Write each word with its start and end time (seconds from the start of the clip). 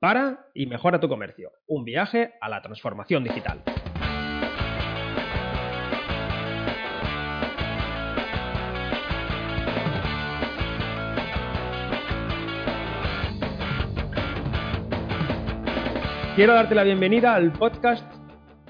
para 0.00 0.46
y 0.54 0.64
mejora 0.66 0.98
tu 0.98 1.08
comercio. 1.08 1.52
Un 1.68 1.84
viaje 1.84 2.32
a 2.40 2.48
la 2.48 2.62
transformación 2.62 3.22
digital. 3.22 3.62
Quiero 16.34 16.54
darte 16.54 16.74
la 16.74 16.84
bienvenida 16.84 17.34
al 17.34 17.52
podcast 17.52 18.10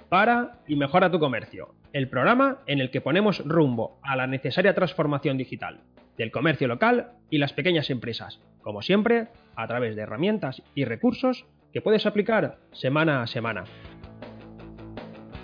para 0.09 0.59
y 0.67 0.75
mejora 0.75 1.13
tu 1.13 1.21
comercio, 1.21 1.77
el 1.93 2.09
programa 2.09 2.59
en 2.67 2.81
el 2.81 2.91
que 2.91 3.01
ponemos 3.01 3.43
rumbo 3.45 3.99
a 4.03 4.17
la 4.17 4.27
necesaria 4.27 4.75
transformación 4.75 5.37
digital 5.37 5.81
del 6.17 6.31
comercio 6.31 6.69
local 6.69 7.13
y 7.31 7.39
las 7.39 7.53
pequeñas 7.53 7.91
empresas, 7.91 8.41
como 8.63 8.83
siempre, 8.83 9.29
a 9.57 9.67
través 9.67 9.97
de 9.97 10.03
herramientas 10.03 10.63
y 10.75 10.85
recursos 10.85 11.47
que 11.73 11.81
puedes 11.81 12.07
aplicar 12.07 12.59
semana 12.73 13.23
a 13.23 13.27
semana. 13.27 13.65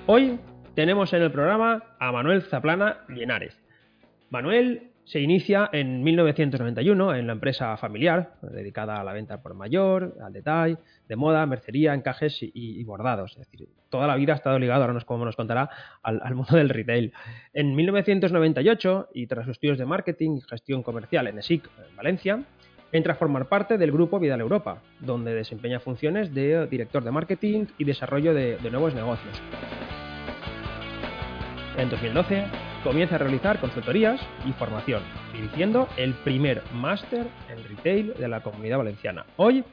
Hoy 0.07 0.39
tenemos 0.75 1.13
en 1.13 1.23
el 1.23 1.33
programa 1.33 1.83
a 1.99 2.13
Manuel 2.13 2.43
Zaplana 2.43 2.99
Llenares. 3.09 3.59
Manuel 4.31 4.91
se 5.07 5.21
inicia 5.21 5.71
en 5.73 6.03
1991 6.03 7.15
en 7.15 7.29
la 7.29 7.33
empresa 7.33 7.77
familiar, 7.77 8.35
dedicada 8.43 9.01
a 9.01 9.05
la 9.05 9.13
venta 9.13 9.41
por 9.41 9.55
mayor, 9.55 10.17
al 10.21 10.33
detalle, 10.33 10.79
de 11.09 11.15
moda, 11.15 11.47
mercería, 11.47 11.95
encajes 11.95 12.39
y, 12.41 12.83
bordados. 12.83 13.33
Es 13.33 13.49
decir, 13.49 13.69
toda 13.89 14.09
la 14.09 14.17
vida 14.17 14.33
ha 14.33 14.37
estado 14.37 14.59
ligado, 14.59 14.83
ahora 14.83 14.95
nos, 14.95 15.05
como 15.05 15.25
nos 15.25 15.37
contará, 15.37 15.71
al, 16.03 16.21
al, 16.25 16.35
mundo 16.35 16.57
del 16.57 16.69
retail. 16.69 17.13
En 17.55 17.77
1998, 17.77 19.11
y 19.15 19.29
tras 19.29 19.47
estudios 19.47 19.79
de 19.79 19.87
marketing 19.87 20.39
y 20.39 20.41
gestión 20.41 20.83
comercial 20.83 21.29
en 21.29 21.39
ESIC, 21.39 21.71
en 21.89 21.97
Valencia, 21.97 22.43
entra 22.91 23.13
a 23.13 23.17
formar 23.17 23.47
parte 23.47 23.79
del 23.79 23.93
grupo 23.93 24.19
Vidal 24.19 24.41
Europa, 24.41 24.83
donde 24.99 25.35
desempeña 25.35 25.79
funciones 25.79 26.35
de 26.35 26.67
director 26.67 27.05
de 27.05 27.13
marketing 27.13 27.67
y 27.79 27.85
desarrollo 27.85 28.35
de, 28.35 28.57
de 28.57 28.71
nuevos 28.73 28.93
negocios. 28.93 29.41
En 31.79 31.91
2012 31.91 32.76
comienza 32.87 33.17
a 33.17 33.19
realizar 33.19 33.59
consultorías 33.59 34.21
y 34.47 34.53
formación, 34.53 35.03
dirigiendo 35.35 35.89
el 35.97 36.15
primer 36.15 36.63
máster 36.73 37.27
en 37.51 37.65
retail 37.65 38.15
de 38.15 38.29
la 38.29 38.45
comunidad 38.45 38.79
valenciana. 38.79 39.27
Hoy, 39.37 39.65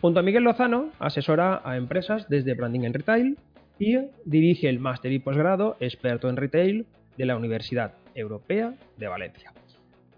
junto 0.00 0.20
a 0.20 0.22
Miguel 0.22 0.44
Lozano, 0.44 0.88
asesora 0.98 1.60
a 1.62 1.76
empresas 1.76 2.26
desde 2.30 2.54
branding 2.54 2.84
en 2.84 2.94
retail 2.94 3.38
y 3.78 3.98
dirige 4.24 4.70
el 4.70 4.78
máster 4.78 5.12
y 5.12 5.18
posgrado 5.18 5.76
experto 5.78 6.30
en 6.30 6.38
retail 6.38 6.86
de 7.18 7.26
la 7.26 7.36
Universidad 7.36 7.96
Europea 8.14 8.72
de 8.96 9.08
Valencia. 9.08 9.52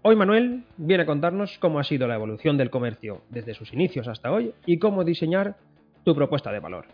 Hoy 0.01 0.15
Manuel 0.15 0.63
viene 0.77 1.03
a 1.03 1.05
contarnos 1.05 1.57
cómo 1.59 1.79
ha 1.79 1.83
sido 1.83 2.07
la 2.07 2.15
evolución 2.15 2.55
del 2.55 2.69
comercio 2.69 3.23
desde 3.29 3.55
sus 3.55 3.73
inicios 3.73 4.07
hasta 4.07 4.31
hoy 4.31 4.53
y 4.65 4.79
cómo 4.79 5.03
diseñar 5.03 5.57
tu 6.05 6.15
propuesta 6.15 6.53
de 6.53 6.61
valor. 6.61 6.85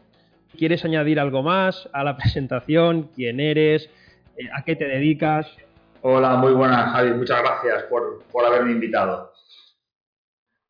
¿Quieres 0.57 0.83
añadir 0.83 1.19
algo 1.19 1.43
más 1.43 1.88
a 1.93 2.03
la 2.03 2.17
presentación? 2.17 3.11
¿Quién 3.15 3.39
eres? 3.39 3.91
Eh, 4.37 4.49
¿A 4.51 4.63
qué 4.63 4.75
te 4.75 4.85
dedicas? 4.85 5.47
Hola, 6.01 6.35
muy 6.37 6.53
buenas, 6.53 6.91
Javi. 6.91 7.11
Muchas 7.11 7.41
gracias 7.41 7.83
por, 7.83 8.23
haberme 8.45 8.71
invitado. 8.71 9.31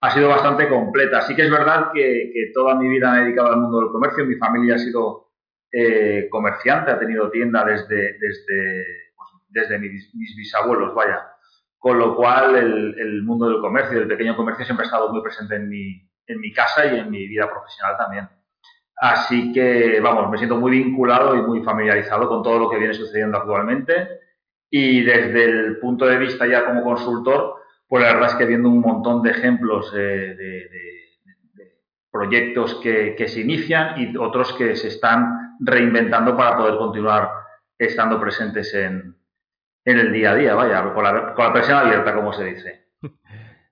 Ha 0.01 0.11
sido 0.11 0.27
bastante 0.29 0.67
completa. 0.67 1.21
Sí 1.21 1.35
que 1.35 1.43
es 1.43 1.51
verdad 1.51 1.91
que, 1.93 2.51
toda 2.53 2.75
mi 2.75 2.89
vida 2.89 3.11
me 3.11 3.19
he 3.19 3.23
dedicado 3.23 3.49
al 3.49 3.61
mundo 3.61 3.79
del 3.79 3.91
comercio. 3.91 4.25
Mi 4.25 4.35
familia 4.35 4.75
ha 4.75 4.79
sido 4.79 5.31
eh, 5.71 6.27
comerciante, 6.29 6.91
ha 6.91 6.99
tenido 6.99 7.31
tienda 7.31 7.63
desde, 7.63 8.17
desde, 8.19 8.85
pues, 9.15 9.29
desde 9.49 9.79
mis, 9.79 10.11
bisabuelos, 10.35 10.93
vaya. 10.93 11.29
Con 11.77 11.99
lo 11.99 12.15
cual, 12.15 12.55
el, 12.55 13.23
mundo 13.23 13.47
del 13.47 13.61
comercio, 13.61 13.99
del 13.99 14.07
pequeño 14.07 14.35
comercio, 14.35 14.65
siempre 14.65 14.85
ha 14.85 14.87
estado 14.87 15.11
muy 15.11 15.21
presente 15.21 15.55
en 15.55 15.69
mi, 15.69 16.09
en 16.27 16.39
mi 16.39 16.51
casa 16.51 16.85
y 16.85 16.99
en 16.99 17.09
mi 17.09 17.27
vida 17.27 17.49
profesional 17.49 17.95
también. 17.97 18.29
Así 19.03 19.51
que, 19.51 19.99
vamos, 19.99 20.31
me 20.31 20.37
siento 20.37 20.55
muy 20.55 20.71
vinculado 20.71 21.35
y 21.35 21.41
muy 21.41 21.61
familiarizado 21.61 22.29
con 22.29 22.41
todo 22.41 22.57
lo 22.57 22.69
que 22.69 22.77
viene 22.77 22.93
sucediendo 22.93 23.37
actualmente. 23.37 24.07
Y 24.69 25.01
desde 25.01 25.43
el 25.43 25.77
punto 25.79 26.05
de 26.05 26.17
vista 26.17 26.47
ya 26.47 26.65
como 26.65 26.85
consultor, 26.85 27.55
pues 27.85 28.01
la 28.01 28.13
verdad 28.13 28.29
es 28.29 28.35
que 28.35 28.45
viendo 28.45 28.69
un 28.69 28.79
montón 28.79 29.21
de 29.21 29.31
ejemplos 29.31 29.91
de, 29.91 30.37
proyectos 32.09 32.75
que, 32.75 33.27
se 33.27 33.41
inician 33.41 33.99
y 33.99 34.15
otros 34.15 34.53
que 34.53 34.73
se 34.77 34.87
están 34.87 35.57
reinventando 35.59 36.37
para 36.37 36.55
poder 36.55 36.77
continuar 36.77 37.29
estando 37.77 38.21
presentes 38.21 38.73
en, 38.73 39.17
el 39.83 40.13
día 40.13 40.31
a 40.31 40.35
día, 40.35 40.55
vaya, 40.55 40.93
con 40.93 41.03
la, 41.03 41.33
con 41.33 41.45
la 41.45 41.51
presión 41.51 41.77
abierta, 41.77 42.15
como 42.15 42.31
se 42.31 42.45
dice. 42.45 42.82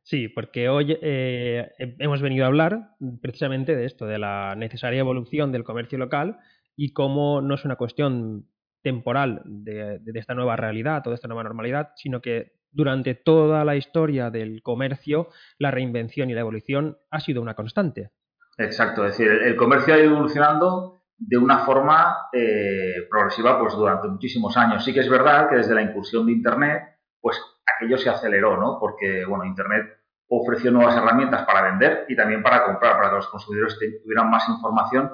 Sí, 0.03 0.27
porque 0.27 0.67
hoy 0.67 0.97
eh, 1.01 1.71
hemos 1.77 2.21
venido 2.21 2.45
a 2.45 2.47
hablar 2.47 2.95
precisamente 3.21 3.75
de 3.75 3.85
esto, 3.85 4.05
de 4.05 4.17
la 4.17 4.55
necesaria 4.55 4.99
evolución 4.99 5.51
del 5.51 5.63
comercio 5.63 5.97
local 5.97 6.39
y 6.75 6.93
cómo 6.93 7.41
no 7.41 7.55
es 7.55 7.65
una 7.65 7.75
cuestión 7.75 8.47
temporal 8.81 9.41
de, 9.45 10.01
esta 10.15 10.33
nueva 10.33 10.55
realidad 10.55 11.05
o 11.05 11.11
de 11.11 11.15
esta 11.15 11.27
nueva 11.27 11.43
normalidad, 11.43 11.91
sino 11.95 12.21
que 12.21 12.53
durante 12.71 13.15
toda 13.15 13.63
la 13.63 13.75
historia 13.75 14.31
del 14.31 14.63
comercio 14.63 15.27
la 15.59 15.71
reinvención 15.71 16.29
y 16.29 16.33
la 16.33 16.41
evolución 16.41 16.97
ha 17.11 17.19
sido 17.19 17.41
una 17.41 17.53
constante. 17.53 18.11
Exacto, 18.57 19.05
es 19.05 19.17
decir, 19.17 19.31
el 19.31 19.55
comercio 19.55 19.93
ha 19.93 19.99
ido 19.99 20.11
evolucionando 20.11 21.03
de 21.17 21.37
una 21.37 21.59
forma 21.59 22.29
eh, 22.33 23.07
progresiva 23.09 23.59
pues 23.59 23.75
durante 23.75 24.07
muchísimos 24.07 24.57
años. 24.57 24.83
Sí 24.83 24.93
que 24.93 25.01
es 25.01 25.09
verdad 25.09 25.49
que 25.49 25.57
desde 25.57 25.75
la 25.75 25.83
incursión 25.83 26.25
de 26.25 26.31
Internet, 26.31 26.81
pues 27.19 27.39
aquello 27.81 27.97
se 27.97 28.09
aceleró, 28.09 28.57
¿no? 28.57 28.77
Porque, 28.79 29.25
bueno, 29.25 29.45
Internet 29.45 29.97
ofreció 30.27 30.71
nuevas 30.71 30.95
herramientas 30.95 31.45
para 31.45 31.63
vender 31.63 32.05
y 32.07 32.15
también 32.15 32.43
para 32.43 32.63
comprar, 32.63 32.95
para 32.95 33.09
que 33.09 33.15
los 33.15 33.27
consumidores 33.27 33.77
tuvieran 34.03 34.29
más 34.29 34.47
información 34.47 35.11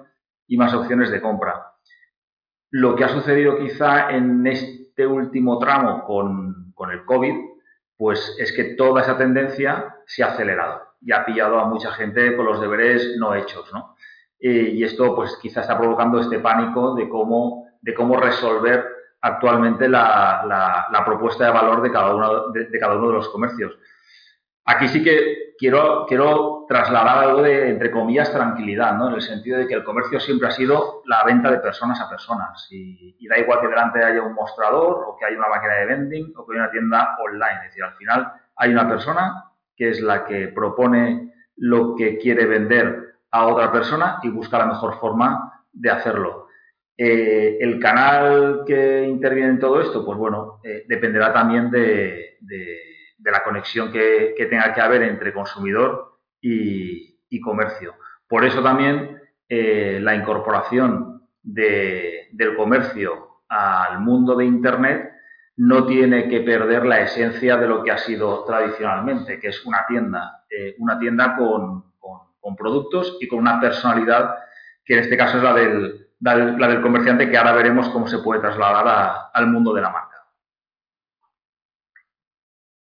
y 0.48 0.58
más 0.58 0.74
opciones 0.74 1.10
de 1.10 1.22
compra. 1.22 1.74
Lo 2.70 2.96
que 2.96 3.04
ha 3.04 3.10
sucedido 3.10 3.58
quizá 3.58 4.12
en 4.12 4.46
este 4.46 5.08
último 5.08 5.58
tramo 5.58 6.04
con, 6.04 6.72
con 6.74 6.92
el 6.92 7.04
COVID, 7.06 7.34
pues 7.96 8.36
es 8.38 8.52
que 8.52 8.76
toda 8.76 9.02
esa 9.02 9.18
tendencia 9.18 9.96
se 10.06 10.24
ha 10.24 10.28
acelerado 10.28 10.84
y 11.02 11.12
ha 11.12 11.26
pillado 11.26 11.60
a 11.60 11.66
mucha 11.66 11.92
gente 11.92 12.36
con 12.36 12.46
los 12.46 12.62
deberes 12.62 13.16
no 13.18 13.34
hechos, 13.34 13.72
¿no? 13.74 13.96
y 14.40 14.84
esto, 14.84 15.16
pues, 15.16 15.36
quizá 15.42 15.62
está 15.62 15.78
provocando 15.78 16.20
este 16.20 16.38
pánico 16.38 16.94
de 16.94 17.10
cómo, 17.10 17.68
de 17.82 17.96
cómo 17.96 18.18
resolver 18.18 18.86
actualmente 19.22 19.88
la, 19.88 20.88
la, 20.92 21.06
propuesta 21.06 21.46
de 21.46 21.52
valor 21.52 21.82
de 21.82 21.92
cada, 21.92 22.14
uno, 22.14 22.50
de, 22.52 22.80
cada 22.80 22.98
uno 22.98 23.08
de 23.08 23.14
los 23.14 23.30
comercios. 23.30 23.78
Aquí 24.66 24.88
sí 24.88 25.04
que 25.04 25.56
quiero, 25.58 26.06
quiero 26.06 26.66
trasladar 26.68 27.20
algo 27.20 27.42
de, 27.42 27.70
entre 27.70 27.90
comillas, 27.90 28.32
tranquilidad, 28.32 28.96
¿no? 28.98 29.08
En 29.08 29.16
el 29.16 29.22
sentido 29.22 29.60
de 29.60 29.68
que 29.68 29.76
el 29.76 29.84
comercio 29.84 30.20
siempre 30.20 30.50
ha 30.50 30.52
sido 30.52 31.04
la 31.06 31.24
venta 31.24 31.50
de 31.50 31.60
personas 31.60 32.02
a 32.02 32.10
personas. 32.10 32.68
Y, 32.70 33.28
da 33.28 33.38
igual 33.38 33.62
que 33.62 33.68
delante 33.68 34.04
haya 34.04 34.22
un 34.22 34.34
mostrador 34.34 35.06
o 35.08 35.16
que 35.18 35.26
haya 35.26 35.38
una 35.38 35.50
máquina 35.50 35.74
de 35.76 35.86
vending 35.86 36.34
o 36.36 36.46
que 36.46 36.54
haya 36.54 36.64
una 36.64 36.72
tienda 36.72 37.18
online. 37.24 37.60
Es 37.66 37.70
decir, 37.70 37.84
al 37.84 37.96
final 37.96 38.34
hay 38.58 38.72
una 38.72 38.88
persona 38.88 39.46
que 39.76 39.90
es 39.90 40.02
la 40.02 40.26
que 40.26 40.50
propone 40.50 41.34
lo 41.56 41.96
que 41.96 42.18
quiere 42.18 42.46
vender 42.46 43.16
a 43.32 43.46
otra 43.48 43.72
persona 43.72 44.20
y 44.24 44.30
busca 44.30 44.58
la 44.58 44.66
mejor 44.66 45.00
forma 45.00 45.64
de 45.72 45.92
hacerlo. 45.92 46.47
Eh, 47.00 47.60
el 47.62 47.80
canal 47.80 48.64
que 48.66 49.06
interviene 49.08 49.52
en 49.52 49.60
todo 49.60 49.80
esto, 49.80 50.04
pues 50.04 50.18
bueno, 50.18 50.60
eh, 50.64 50.84
dependerá 50.88 51.32
también 51.32 51.70
de, 51.70 52.38
la 53.20 53.44
conexión 53.44 53.92
que, 53.92 54.34
tenga 54.50 54.74
que 54.74 54.82
haber 54.82 55.04
entre 55.04 55.34
consumidor 55.34 56.18
y, 56.42 57.16
comercio. 57.42 57.94
Por 58.28 58.44
eso 58.44 58.64
también 58.64 59.22
eh, 59.48 60.00
la 60.02 60.16
incorporación 60.16 61.22
del 61.44 62.56
comercio 62.58 63.44
al 63.48 64.02
mundo 64.02 64.36
de 64.36 64.46
Internet 64.46 65.12
no 65.58 65.86
tiene 65.86 66.28
que 66.28 66.42
perder 66.42 66.86
la 66.86 67.02
esencia 67.02 67.58
de 67.58 67.68
lo 67.68 67.84
que 67.84 67.92
ha 67.92 67.98
sido 68.00 68.44
tradicionalmente, 68.44 69.40
que 69.40 69.50
es 69.50 69.66
una 69.66 69.86
tienda, 69.88 70.46
una 70.80 71.00
tienda 71.00 71.38
con, 71.38 71.94
con 72.00 72.56
productos 72.56 73.18
y 73.22 73.28
con 73.28 73.40
una 73.40 73.62
personalidad 73.62 74.36
que 74.84 74.96
en 74.96 75.00
este 75.02 75.18
caso 75.18 75.38
es 75.38 75.44
la 75.44 75.54
del, 75.54 76.07
la 76.20 76.68
del 76.68 76.82
comerciante 76.82 77.30
que 77.30 77.38
ahora 77.38 77.54
veremos 77.54 77.90
cómo 77.90 78.08
se 78.08 78.20
puede 78.20 78.42
trasladar 78.42 79.30
al 79.34 79.48
mundo 79.48 79.74
de 79.74 79.82
la 79.82 79.90
marca. 79.90 80.18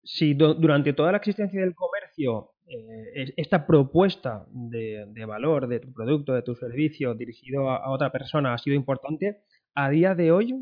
Si 0.03 0.35
durante 0.35 0.93
toda 0.93 1.12
la 1.12 1.19
existencia 1.19 1.61
del 1.61 1.75
comercio 1.75 2.55
eh, 2.67 3.35
esta 3.37 3.67
propuesta 3.67 4.47
de, 4.49 5.25
valor 5.26 5.67
de 5.67 5.81
tu 5.81 5.93
producto, 5.93 6.32
de 6.32 6.43
tu 6.43 6.55
servicio 6.55 7.15
dirigido 7.15 7.71
a, 7.71 7.91
otra 7.91 8.11
persona 8.11 8.55
ha 8.55 8.59
sido 8.59 8.76
importante, 8.76 9.43
a 9.75 9.91
día 9.91 10.15
de 10.15 10.32
hoy, 10.32 10.55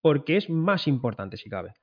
¿por 0.00 0.24
qué 0.24 0.36
es 0.36 0.48
más 0.48 0.86
importante 0.86 1.36
si 1.36 1.50
cabe? 1.50 1.74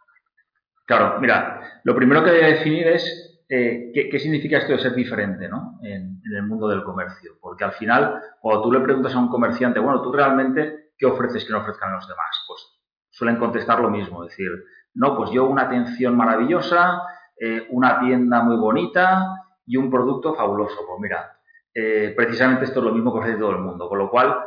Claro, 0.85 1.19
mira, 1.19 1.81
lo 1.83 1.95
primero 1.95 2.23
que 2.23 2.31
voy 2.31 2.41
a 2.41 2.47
definir 2.47 2.87
es 2.87 3.28
eh, 3.51 3.91
¿qué, 3.93 4.19
significa 4.19 4.59
esto 4.59 4.73
de 4.73 4.79
ser 4.79 4.93
diferente 4.93 5.49
¿no? 5.49 5.79
en, 5.81 6.21
el 6.23 6.43
mundo 6.43 6.67
del 6.67 6.83
comercio. 6.83 7.37
Porque 7.41 7.63
al 7.63 7.71
final, 7.71 8.21
cuando 8.39 8.61
tú 8.61 8.71
le 8.71 8.79
preguntas 8.79 9.15
a 9.15 9.19
un 9.19 9.27
comerciante, 9.27 9.79
bueno, 9.79 10.01
tú 10.01 10.11
realmente, 10.11 10.91
¿qué 10.97 11.07
ofreces 11.07 11.43
que 11.43 11.51
no 11.51 11.59
ofrezcan 11.59 11.93
los 11.93 12.07
demás? 12.07 12.45
Pues 12.47 12.61
suelen 13.09 13.37
contestar 13.37 13.79
lo 13.79 13.89
mismo, 13.89 14.23
decir, 14.23 14.49
no, 14.93 15.17
pues 15.17 15.31
yo 15.31 15.45
una 15.45 15.63
atención 15.63 16.15
maravillosa, 16.15 17.01
eh, 17.39 17.67
una 17.71 17.99
tienda 17.99 18.43
muy 18.43 18.57
bonita 18.57 19.33
y 19.65 19.77
un 19.77 19.89
producto 19.89 20.35
fabuloso. 20.35 20.85
Pues 20.87 20.99
mira, 20.99 21.39
eh, 21.73 22.13
precisamente 22.15 22.65
esto 22.65 22.79
es 22.79 22.85
lo 22.85 22.93
mismo 22.93 23.11
que 23.11 23.19
ofrece 23.19 23.39
todo 23.39 23.51
el 23.51 23.59
mundo. 23.59 23.89
Con 23.89 23.97
lo 23.97 24.11
cual, 24.11 24.37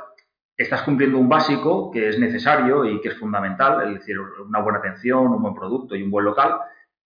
estás 0.56 0.82
cumpliendo 0.82 1.18
un 1.18 1.28
básico 1.28 1.90
que 1.90 2.08
es 2.08 2.18
necesario 2.18 2.84
y 2.84 3.00
que 3.00 3.08
es 3.08 3.18
fundamental, 3.18 3.88
es 3.88 3.98
decir, 3.98 4.16
una 4.18 4.60
buena 4.60 4.78
atención, 4.78 5.26
un 5.26 5.42
buen 5.42 5.54
producto 5.54 5.96
y 5.96 6.02
un 6.02 6.10
buen 6.10 6.24
local, 6.24 6.60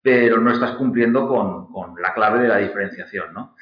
pero 0.07 0.41
no 0.41 0.53
estás 0.53 0.77
cumpliendo 0.77 1.27
con, 1.27 2.01
la 2.01 2.15
clave 2.15 2.39
de 2.39 2.47
la 2.47 2.59
diferenciación. 2.59 3.35
¿no? 3.35 3.57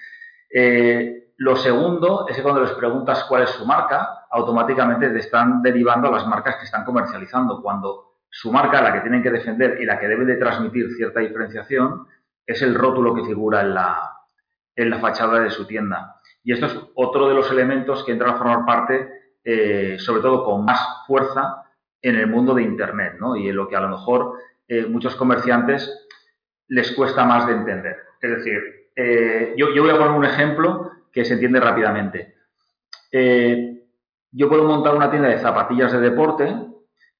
Eh, 0.50 1.32
lo 1.38 1.56
segundo 1.56 2.26
es 2.28 2.36
que 2.36 2.42
cuando 2.42 2.60
les 2.60 2.72
preguntas 2.72 3.24
cuál 3.24 3.44
es 3.44 3.48
su 3.48 3.64
marca, 3.64 4.26
automáticamente 4.30 5.08
te 5.08 5.20
están 5.20 5.62
derivando 5.62 6.08
a 6.08 6.10
las 6.10 6.26
marcas 6.26 6.56
que 6.56 6.66
están 6.66 6.84
comercializando, 6.84 7.62
cuando 7.62 8.18
su 8.28 8.52
marca, 8.52 8.82
la 8.82 8.92
que 8.92 9.00
tienen 9.00 9.22
que 9.22 9.30
defender 9.30 9.80
y 9.80 9.86
la 9.86 9.98
que 9.98 10.06
debe 10.06 10.26
de 10.26 10.36
transmitir 10.36 10.94
cierta 10.94 11.20
diferenciación, 11.20 12.08
es 12.46 12.60
el 12.60 12.74
rótulo 12.74 13.14
que 13.14 13.24
figura 13.24 13.62
en 13.62 13.72
la, 13.72 14.12
en 14.76 14.90
la 14.90 14.98
fachada 14.98 15.40
de 15.40 15.48
su 15.48 15.66
tienda. 15.66 16.20
Y 16.42 16.52
esto 16.52 16.66
es 16.66 16.78
otro 16.94 17.26
de 17.26 17.36
los 17.36 17.50
elementos 17.50 18.04
que 18.04 18.12
entran 18.12 18.34
a 18.34 18.36
formar 18.36 18.66
parte, 18.66 19.08
eh, 19.42 19.96
sobre 19.98 20.20
todo 20.20 20.44
con 20.44 20.62
más 20.62 21.06
fuerza, 21.06 21.62
en 22.02 22.16
el 22.16 22.26
mundo 22.26 22.52
de 22.52 22.64
Internet, 22.64 23.14
¿no? 23.18 23.34
Y 23.34 23.48
en 23.48 23.56
lo 23.56 23.66
que 23.66 23.76
a 23.76 23.80
lo 23.80 23.88
mejor 23.88 24.34
eh, 24.68 24.84
muchos 24.84 25.16
comerciantes 25.16 26.04
les 26.68 26.92
cuesta 26.92 27.24
más 27.24 27.46
de 27.46 27.52
entender. 27.52 27.96
Es 28.20 28.30
decir, 28.30 28.90
eh, 28.96 29.54
yo, 29.56 29.68
voy 29.82 29.90
a 29.90 29.98
poner 29.98 30.12
un 30.12 30.24
ejemplo 30.24 30.92
que 31.12 31.24
se 31.24 31.34
entiende 31.34 31.60
rápidamente. 31.60 32.34
Eh, 33.10 33.82
yo 34.32 34.48
puedo 34.48 34.64
montar 34.64 34.94
una 34.94 35.10
tienda 35.10 35.28
de 35.28 35.38
zapatillas 35.38 35.92
de 35.92 36.00
deporte 36.00 36.52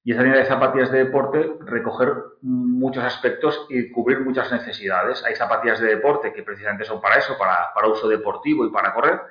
y 0.03 0.11
esa 0.11 0.21
tienda 0.21 0.39
de 0.39 0.45
zapatillas 0.45 0.91
de 0.91 1.05
deporte 1.05 1.57
recoger 1.61 2.13
muchos 2.41 3.03
aspectos 3.03 3.65
y 3.69 3.91
cubrir 3.91 4.19
muchas 4.19 4.51
necesidades. 4.51 5.23
Hay 5.23 5.35
zapatillas 5.35 5.79
de 5.79 5.87
deporte 5.87 6.33
que 6.33 6.43
precisamente 6.43 6.85
son 6.85 7.01
para 7.01 7.15
eso, 7.15 7.37
para, 7.37 7.73
para 7.73 7.87
uso 7.87 8.07
deportivo 8.07 8.65
y 8.65 8.71
para 8.71 8.93
correr, 8.93 9.21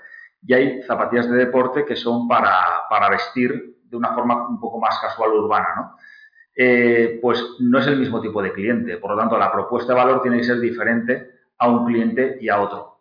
y 0.47 0.53
hay 0.53 0.83
zapatillas 0.83 1.31
de 1.31 1.37
deporte 1.37 1.85
que 1.85 1.97
son 1.97 2.27
para, 2.27 2.83
para 2.89 3.09
vestir 3.09 3.77
de 3.85 3.97
una 3.97 4.13
forma 4.15 4.49
un 4.49 4.59
poco 4.59 4.81
más 4.81 4.99
casual 4.99 5.31
urbana, 5.31 5.69
¿no? 5.77 5.97
Eh, 6.57 7.19
pues 7.21 7.45
no 7.59 7.79
es 7.79 7.87
el 7.87 7.99
mismo 7.99 8.21
tipo 8.21 8.43
de 8.43 8.53
cliente. 8.53 8.99
Por 8.99 9.11
lo 9.11 9.17
tanto, 9.17 9.39
la 9.39 9.53
propuesta 9.53 9.93
de 9.93 9.99
valor 9.99 10.23
tiene 10.23 10.39
que 10.39 10.45
ser 10.45 10.61
diferente 10.61 11.31
a 11.59 11.69
un 11.69 11.85
cliente 11.85 12.39
y 12.41 12.49
a 12.49 12.61
otro. 12.61 12.95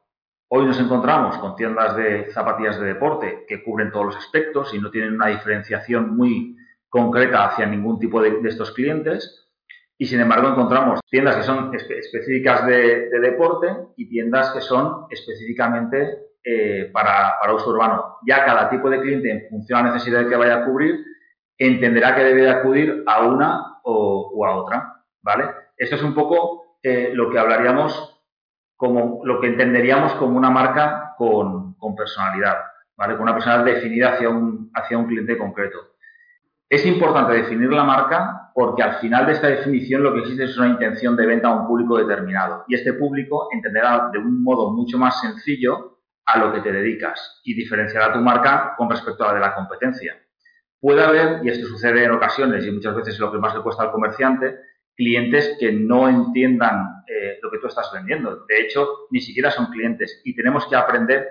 Hoy 0.55 0.65
nos 0.65 0.79
encontramos 0.79 1.37
con 1.39 1.55
tiendas 1.55 1.95
de 1.95 2.31
zapatillas 2.31 2.79
de 2.79 2.85
deporte 2.85 3.45
que 3.47 3.63
cubren 3.63 3.91
todos 3.91 4.05
los 4.05 4.15
aspectos 4.15 4.73
y 4.73 4.79
no 4.79 4.91
tienen 4.91 5.15
una 5.15 5.27
diferenciación 5.27 6.15
muy 6.15 6.55
concreta 6.89 7.45
hacia 7.45 7.65
ningún 7.65 7.99
tipo 7.99 8.21
de, 8.21 8.39
estos 8.47 8.71
clientes. 8.71 9.49
Y 9.97 10.05
sin 10.05 10.19
embargo 10.19 10.49
encontramos 10.49 10.99
tiendas 11.09 11.37
que 11.37 11.43
son 11.43 11.73
específicas 11.73 12.67
de, 12.67 13.09
deporte 13.19 13.67
y 13.97 14.07
tiendas 14.07 14.51
que 14.51 14.61
son 14.61 15.07
específicamente 15.09 16.19
eh, 16.43 16.91
para, 16.93 17.33
uso 17.53 17.71
urbano. 17.71 18.17
Ya 18.27 18.45
cada 18.45 18.69
tipo 18.69 18.89
de 18.89 19.01
cliente, 19.01 19.31
en 19.31 19.49
función 19.49 19.79
de 19.79 19.89
la 19.89 19.93
necesidad 19.95 20.27
que 20.27 20.35
vaya 20.35 20.57
a 20.57 20.65
cubrir, 20.65 21.03
entenderá 21.57 22.15
que 22.15 22.23
debe 22.23 22.41
de 22.41 22.49
acudir 22.49 23.03
a 23.05 23.21
una 23.21 23.79
o, 23.83 24.45
a 24.45 24.55
otra, 24.55 25.03
¿vale? 25.21 25.45
Esto 25.77 25.95
es 25.95 26.03
un 26.03 26.13
poco 26.13 26.77
eh, 26.81 27.11
lo 27.13 27.29
que 27.29 27.39
hablaríamos 27.39 28.21
como, 28.75 29.21
lo 29.23 29.39
que 29.39 29.47
entenderíamos 29.47 30.13
como 30.13 30.37
una 30.37 30.49
marca 30.49 31.13
con, 31.17 31.75
personalidad, 31.95 32.57
¿vale? 32.97 33.13
Con 33.13 33.23
una 33.23 33.33
personalidad 33.33 33.75
definida 33.75 34.13
hacia 34.13 34.29
un, 34.29 34.71
hacia 34.73 34.97
un 34.97 35.05
cliente 35.05 35.37
concreto. 35.37 35.77
Es 36.69 36.85
importante 36.85 37.33
definir 37.33 37.71
la 37.71 37.83
marca 37.83 38.51
porque 38.53 38.81
al 38.81 38.95
final 38.95 39.25
de 39.25 39.33
esta 39.33 39.47
definición 39.47 40.01
lo 40.01 40.13
que 40.13 40.21
existe 40.21 40.45
es 40.45 40.57
una 40.57 40.69
intención 40.69 41.15
de 41.15 41.25
venta 41.25 41.49
a 41.49 41.55
un 41.55 41.67
público 41.67 41.97
determinado 41.97 42.65
y 42.67 42.75
este 42.75 42.93
público 42.93 43.49
entenderá 43.51 44.09
de 44.11 44.17
un 44.17 44.41
modo 44.43 44.71
mucho 44.73 44.97
más 44.97 45.21
sencillo 45.21 45.99
a 46.25 46.39
lo 46.39 46.51
que 46.51 46.61
te 46.61 46.71
dedicas 46.71 47.41
y 47.43 47.53
diferenciará 47.53 48.13
tu 48.13 48.19
marca 48.19 48.73
con 48.77 48.89
respecto 48.89 49.23
a 49.23 49.27
la 49.27 49.33
de 49.35 49.39
la 49.41 49.55
competencia. 49.55 50.15
Puede 50.83 51.01
haber, 51.01 51.45
y 51.45 51.49
esto 51.49 51.65
sucede 51.65 52.03
en 52.03 52.11
ocasiones 52.11 52.67
y 52.67 52.71
muchas 52.71 52.93
veces 52.93 53.13
es 53.13 53.19
lo 53.21 53.31
que 53.31 53.37
más 53.37 53.55
le 53.55 53.61
cuesta 53.61 53.83
al 53.83 53.91
comerciante, 53.91 54.59
clientes 54.97 55.55
que 55.57 55.71
no 55.71 56.09
entiendan 56.09 57.05
eh, 57.07 57.39
lo 57.41 57.49
que 57.49 57.59
tú 57.59 57.67
estás 57.67 57.89
vendiendo. 57.93 58.45
De 58.45 58.59
hecho, 58.59 59.07
ni 59.09 59.21
siquiera 59.21 59.49
son 59.49 59.67
clientes 59.67 60.19
y 60.25 60.35
tenemos 60.35 60.67
que 60.67 60.75
aprender 60.75 61.25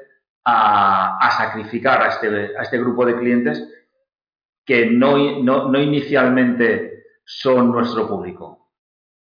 a, 0.47 1.31
sacrificar 1.37 2.01
a 2.01 2.09
este, 2.09 2.57
a 2.57 2.63
este, 2.63 2.79
grupo 2.79 3.05
de 3.05 3.19
clientes 3.19 3.63
que 4.65 4.87
no, 4.87 5.19
no 5.43 5.83
inicialmente 5.83 7.05
son 7.27 7.73
nuestro 7.73 8.09
público. 8.09 8.62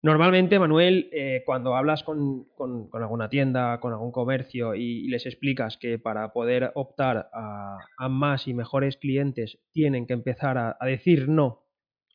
Normalmente, 0.03 0.59
Manuel, 0.59 1.09
eh, 1.13 1.43
cuando 1.45 1.77
hablas 1.77 2.03
con, 2.03 2.45
alguna 2.91 3.29
tienda, 3.29 3.79
con 3.79 3.93
algún 3.93 4.11
comercio 4.11 4.75
y, 4.75 5.07
les 5.07 5.25
explicas 5.25 5.77
que 5.77 5.97
para 5.97 6.33
poder 6.33 6.71
optar 6.75 7.29
a, 7.31 8.09
más 8.09 8.45
y 8.49 8.53
mejores 8.53 8.97
clientes 8.97 9.59
tienen 9.71 10.05
que 10.05 10.11
empezar 10.11 10.57
a, 10.57 10.77
decir 10.85 11.29
no 11.29 11.63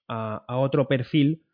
a, 0.07 0.59
otro 0.59 0.87
perfil, 0.87 1.45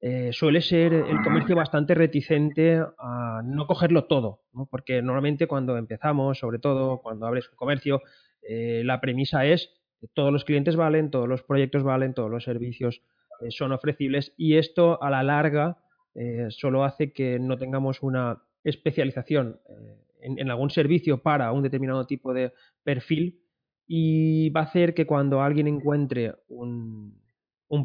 eh, 0.00 0.30
suele 0.32 0.62
ser 0.62 0.94
el 0.94 1.22
comercio 1.22 1.54
bastante 1.54 1.94
reticente 1.94 2.82
a 2.98 3.42
no 3.44 3.66
cogerlo 3.66 4.04
todo, 4.04 4.40
porque 4.70 5.02
normalmente 5.02 5.46
cuando 5.46 5.76
empezamos, 5.76 6.38
sobre 6.38 6.60
todo 6.60 7.02
cuando 7.02 7.26
abres 7.26 7.50
un 7.50 7.56
comercio, 7.56 8.00
eh, 8.40 8.80
la 8.86 9.02
premisa 9.02 9.44
es 9.44 9.68
que 10.00 10.08
todos 10.08 10.32
los 10.32 10.46
clientes 10.46 10.76
valen, 10.76 11.10
todos 11.10 11.28
los 11.28 11.42
proyectos 11.42 11.82
valen, 11.82 12.14
todos 12.14 12.30
los 12.30 12.44
servicios 12.44 13.02
son 13.50 13.72
ofrecibles 13.72 14.32
y 14.36 14.56
esto 14.56 15.02
a 15.02 15.10
la 15.10 15.22
larga 15.22 15.78
eh, 16.14 16.46
solo 16.50 16.84
hace 16.84 17.12
que 17.12 17.38
no 17.40 17.58
tengamos 17.58 18.02
una 18.02 18.42
especialización 18.62 19.60
eh, 19.68 19.98
en, 20.38 20.50
algún 20.50 20.70
servicio 20.70 21.22
para 21.22 21.50
un 21.52 21.62
determinado 21.62 22.06
tipo 22.06 22.32
de 22.32 22.52
perfil 22.84 23.40
y 23.86 24.48
va 24.50 24.60
a 24.60 24.64
hacer 24.64 24.94
que 24.94 25.06
cuando 25.06 25.42
alguien 25.42 25.66
encuentre 25.66 26.34
un, 26.48 27.20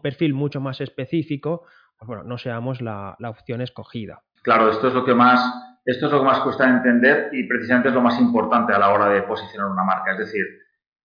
perfil 0.02 0.36
mucho 0.36 0.62
más 0.62 0.80
específico, 0.80 1.64
pues 1.98 2.08
bueno, 2.08 2.24
no 2.24 2.38
seamos 2.38 2.82
la, 2.82 3.18
opción 3.28 3.62
escogida. 3.62 4.22
Claro, 4.44 4.70
esto 4.70 4.88
es 4.88 4.94
lo 4.94 5.04
que 5.04 5.16
más 5.16 5.42
esto 5.86 6.06
es 6.06 6.12
lo 6.12 6.20
que 6.20 6.26
más 6.26 6.42
cuesta 6.42 6.70
entender 6.70 7.30
y 7.32 7.48
precisamente 7.48 7.90
es 7.90 7.96
lo 7.96 8.02
más 8.02 8.20
importante 8.20 8.74
a 8.74 8.80
la 8.80 8.94
hora 8.94 9.10
de 9.10 9.24
posicionar 9.24 9.72
una 9.72 9.84
marca. 9.84 10.12
Es 10.12 10.20
decir, 10.20 10.46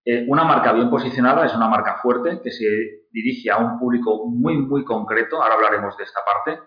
eh, 0.07 0.23
una 0.27 0.43
marca 0.43 0.71
bien 0.71 0.89
posicionada 0.91 1.47
es 1.47 1.55
una 1.55 1.67
marca 1.67 1.97
fuerte 1.97 2.39
que 2.43 2.51
se 2.51 2.65
dirige 3.11 3.49
a 3.49 3.57
un 3.57 3.79
público 3.79 4.27
muy, 4.27 4.55
muy 4.57 4.85
concreto, 4.85 5.41
ahora 5.41 5.55
hablaremos 5.55 5.97
de 5.97 6.03
esta 6.03 6.19
parte, 6.23 6.61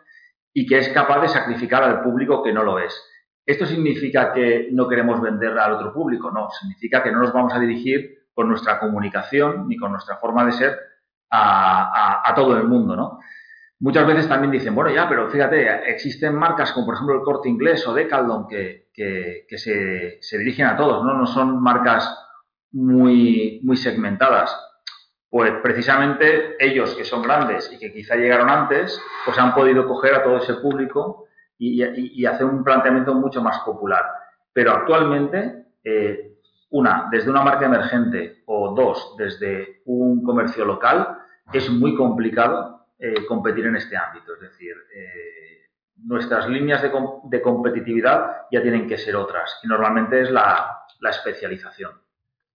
y 0.52 0.66
que 0.66 0.78
es 0.78 0.88
capaz 0.88 1.20
de 1.20 1.28
sacrificar 1.28 1.84
al 1.84 2.02
público 2.02 2.42
que 2.42 2.52
no 2.52 2.64
lo 2.64 2.80
es. 2.80 3.00
¿Esto 3.46 3.64
significa 3.64 4.32
que 4.32 4.68
no 4.72 4.88
queremos 4.88 5.20
vender 5.20 5.56
al 5.56 5.74
otro 5.74 5.92
público? 5.92 6.32
No, 6.32 6.50
significa 6.50 7.02
que 7.02 7.12
no 7.12 7.20
nos 7.20 7.32
vamos 7.32 7.54
a 7.54 7.60
dirigir 7.60 8.26
con 8.34 8.48
nuestra 8.48 8.80
comunicación 8.80 9.68
ni 9.68 9.76
con 9.76 9.92
nuestra 9.92 10.16
forma 10.16 10.44
de 10.44 10.52
ser 10.52 10.78
a, 11.30 12.32
todo 12.34 12.56
el 12.56 12.64
mundo, 12.64 12.96
¿no? 12.96 13.20
Muchas 13.80 14.06
veces 14.06 14.28
también 14.28 14.50
dicen, 14.50 14.74
bueno, 14.74 14.90
ya, 14.90 15.08
pero 15.08 15.30
fíjate, 15.30 15.88
existen 15.90 16.34
marcas 16.34 16.72
como 16.72 16.86
por 16.86 16.96
ejemplo 16.96 17.14
el 17.14 17.22
Corte 17.22 17.48
Inglés 17.48 17.86
o 17.86 17.94
Decathlon 17.94 18.48
que, 18.48 18.88
que, 18.92 19.58
se, 19.58 20.18
se, 20.20 20.38
dirigen 20.38 20.66
a 20.66 20.76
todos, 20.76 21.04
¿no? 21.04 21.14
No 21.14 21.26
son 21.26 21.62
marcas 21.62 22.27
muy, 22.72 23.60
muy 23.62 23.76
segmentadas. 23.76 24.56
Pues 25.30 25.52
precisamente 25.62 26.56
ellos 26.58 26.94
que 26.94 27.04
son 27.04 27.22
grandes 27.22 27.70
y 27.72 27.78
que 27.78 27.92
quizá 27.92 28.16
llegaron 28.16 28.48
antes, 28.48 29.00
pues 29.24 29.38
han 29.38 29.54
podido 29.54 29.86
coger 29.86 30.14
a 30.14 30.22
todo 30.22 30.38
ese 30.38 30.54
público 30.54 31.26
y, 31.58 32.24
hacer 32.24 32.46
un 32.46 32.64
planteamiento 32.64 33.14
mucho 33.14 33.42
más 33.42 33.58
popular. 33.60 34.04
Pero 34.52 34.72
actualmente, 34.72 35.66
eh, 35.84 36.38
una, 36.70 37.08
desde 37.10 37.30
una 37.30 37.42
marca 37.42 37.66
emergente 37.66 38.42
o 38.46 38.74
dos, 38.74 39.14
desde 39.18 39.82
un 39.86 40.22
comercio 40.22 40.64
local, 40.64 41.18
es 41.52 41.68
muy 41.70 41.94
complicado 41.94 42.86
eh, 42.98 43.26
competir 43.26 43.66
en 43.66 43.76
este 43.76 43.96
ámbito. 43.96 44.34
Es 44.34 44.40
decir, 44.40 44.74
eh, 44.94 45.68
nuestras 45.96 46.48
líneas 46.48 46.82
de, 46.82 47.42
competitividad 47.42 48.46
ya 48.50 48.62
tienen 48.62 48.86
que 48.86 48.98
ser 48.98 49.16
otras 49.16 49.60
y 49.62 49.68
normalmente 49.68 50.20
es 50.22 50.30
la, 50.30 50.84
la 51.00 51.10
especialización. 51.10 51.92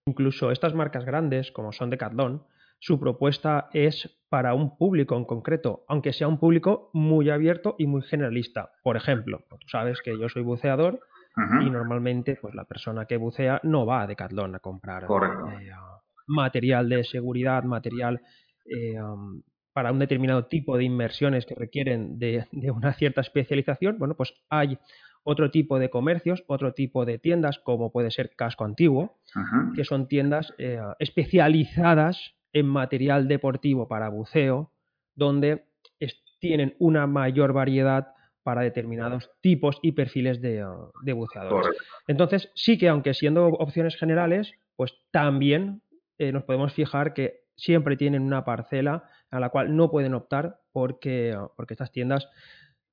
Incluso 0.06 0.52
estas 0.52 0.74
marcas 0.74 1.06
grandes, 1.06 1.52
como 1.52 1.72
son 1.72 1.90
Decathlon, 1.90 2.44
su 2.80 3.00
propuesta 3.00 3.70
es 3.74 4.20
para 4.28 4.54
un 4.54 4.78
público 4.78 5.16
en 5.16 5.24
concreto, 5.24 5.86
aunque 5.88 6.12
sea 6.12 6.28
un 6.28 6.40
público 6.40 6.90
muy 6.94 7.30
abierto 7.30 7.76
y 7.78 7.88
muy 7.88 8.02
generalista. 8.02 8.72
Por 8.84 8.98
ejemplo, 8.98 9.46
tú 9.50 9.58
sabes 9.70 10.02
que 10.02 10.20
yo 10.20 10.28
soy 10.28 10.44
buceador 10.44 11.00
y 11.62 11.70
normalmente 11.70 12.38
pues 12.40 12.54
la 12.54 12.66
persona 12.66 13.06
que 13.06 13.18
bucea 13.18 13.60
no 13.64 13.86
va 13.86 14.02
a 14.02 14.08
Decathlon 14.08 14.56
a 14.56 14.60
comprar 14.60 15.06
eh, 15.06 15.72
material 16.28 16.90
de 16.90 17.04
seguridad, 17.06 17.64
material 17.64 18.22
eh, 18.66 19.02
um, 19.02 19.42
para 19.72 19.92
un 19.92 20.00
determinado 20.00 20.46
tipo 20.46 20.78
de 20.78 20.84
inversiones 20.84 21.46
que 21.46 21.56
requieren 21.56 22.20
de, 22.20 22.46
una 22.72 22.94
cierta 22.94 23.22
especialización. 23.22 23.98
Bueno, 23.98 24.16
pues 24.16 24.34
hay 24.50 24.78
otro 25.24 25.52
tipo 25.52 25.80
de 25.80 25.90
comercios, 25.90 26.44
otro 26.48 26.74
tipo 26.74 27.06
de 27.06 27.18
tiendas, 27.18 27.60
como 27.60 27.92
puede 27.92 28.12
ser 28.12 28.36
Casco 28.36 28.66
Antiguo, 28.66 29.18
que 29.76 29.86
son 29.86 30.08
tiendas 30.08 30.54
eh, 30.58 30.80
especializadas 31.00 32.36
en 32.52 32.68
material 32.68 33.28
deportivo 33.28 33.88
para 33.88 34.10
buceo, 34.10 34.72
donde 35.16 35.64
tienen 36.44 36.76
una 36.78 37.08
mayor 37.08 37.54
variedad 37.54 38.10
para 38.44 38.64
determinados 38.64 39.32
tipos 39.40 39.80
y 39.82 39.94
perfiles 39.94 40.42
de, 40.42 40.62
buceadores. 41.14 41.78
Entonces, 42.06 42.52
sí 42.54 42.78
que 42.78 42.90
aunque 42.90 43.14
siendo 43.14 43.48
opciones 43.48 43.96
generales, 43.96 44.52
pues 44.76 44.94
también 45.12 45.82
eh, 46.18 46.34
nos 46.34 46.44
podemos 46.44 46.74
fijar 46.74 47.14
que 47.14 47.46
siempre 47.56 47.96
tienen 47.96 48.24
una 48.24 48.44
parcela 48.44 49.06
a 49.32 49.40
la 49.40 49.52
cual 49.52 49.74
no 49.74 49.90
pueden 49.90 50.14
optar 50.16 50.60
porque, 50.74 51.34
porque 51.56 51.76
estas 51.76 51.94
tiendas, 51.94 52.28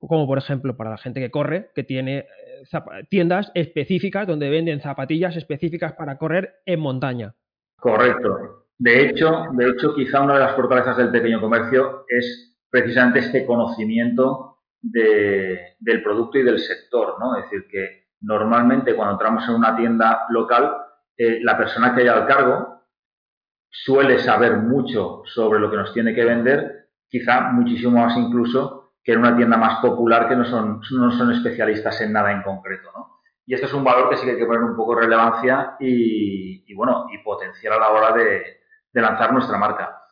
como 0.00 0.26
por 0.26 0.38
ejemplo 0.38 0.76
para 0.76 0.90
la 0.90 0.98
gente 0.98 1.20
que 1.20 1.30
corre, 1.30 1.70
que 1.74 1.84
tiene 1.84 2.18
eh, 2.18 3.06
tiendas 3.08 3.52
específicas 3.54 4.26
donde 4.26 4.50
venden 4.50 4.80
zapatillas 4.80 5.36
específicas 5.36 5.92
para 5.92 6.16
correr 6.18 6.60
en 6.64 6.80
montaña. 6.80 7.34
Correcto. 7.76 8.66
De 8.78 9.04
hecho, 9.04 9.44
de 9.52 9.68
hecho, 9.68 9.94
quizá 9.94 10.22
una 10.22 10.34
de 10.34 10.40
las 10.40 10.56
fortalezas 10.56 10.96
del 10.96 11.10
pequeño 11.10 11.40
comercio 11.40 12.04
es 12.08 12.56
precisamente 12.70 13.18
este 13.18 13.44
conocimiento 13.44 14.58
del 14.80 16.02
producto 16.02 16.38
y 16.38 16.42
del 16.42 16.58
sector, 16.58 17.16
¿no? 17.20 17.36
Es 17.36 17.44
decir, 17.44 17.66
que 17.70 18.08
normalmente 18.22 18.94
cuando 18.94 19.12
entramos 19.12 19.46
en 19.48 19.54
una 19.54 19.76
tienda 19.76 20.24
local, 20.30 20.76
eh, 21.16 21.40
la 21.42 21.58
persona 21.58 21.94
que 21.94 22.02
hay 22.02 22.08
al 22.08 22.26
cargo 22.26 22.80
suele 23.68 24.18
saber 24.18 24.56
mucho 24.56 25.22
sobre 25.26 25.60
lo 25.60 25.70
que 25.70 25.76
nos 25.76 25.92
tiene 25.92 26.14
que 26.14 26.24
vender, 26.24 26.88
quizá 27.08 27.52
muchísimo 27.52 27.98
más 27.98 28.16
incluso 28.16 28.79
que 29.02 29.12
en 29.12 29.18
una 29.18 29.36
tienda 29.36 29.56
más 29.56 29.80
popular 29.80 30.28
que 30.28 30.36
no 30.36 30.44
son, 30.44 30.80
no 30.92 31.10
son 31.12 31.32
especialistas 31.32 32.00
en 32.00 32.12
nada 32.12 32.32
en 32.32 32.42
concreto, 32.42 32.90
¿no? 32.94 33.20
Y 33.46 33.54
esto 33.54 33.66
es 33.66 33.74
un 33.74 33.82
valor 33.82 34.08
que 34.08 34.16
sí 34.16 34.24
que 34.24 34.32
hay 34.32 34.38
que 34.38 34.46
poner 34.46 34.62
un 34.62 34.76
poco 34.76 34.94
de 34.94 35.02
relevancia 35.02 35.76
y, 35.80 36.72
bueno, 36.74 37.06
y 37.10 37.18
potenciar 37.18 37.74
a 37.74 37.78
la 37.80 37.90
hora 37.90 38.12
de, 38.12 38.42
lanzar 38.92 39.32
nuestra 39.32 39.58
marca. 39.58 40.02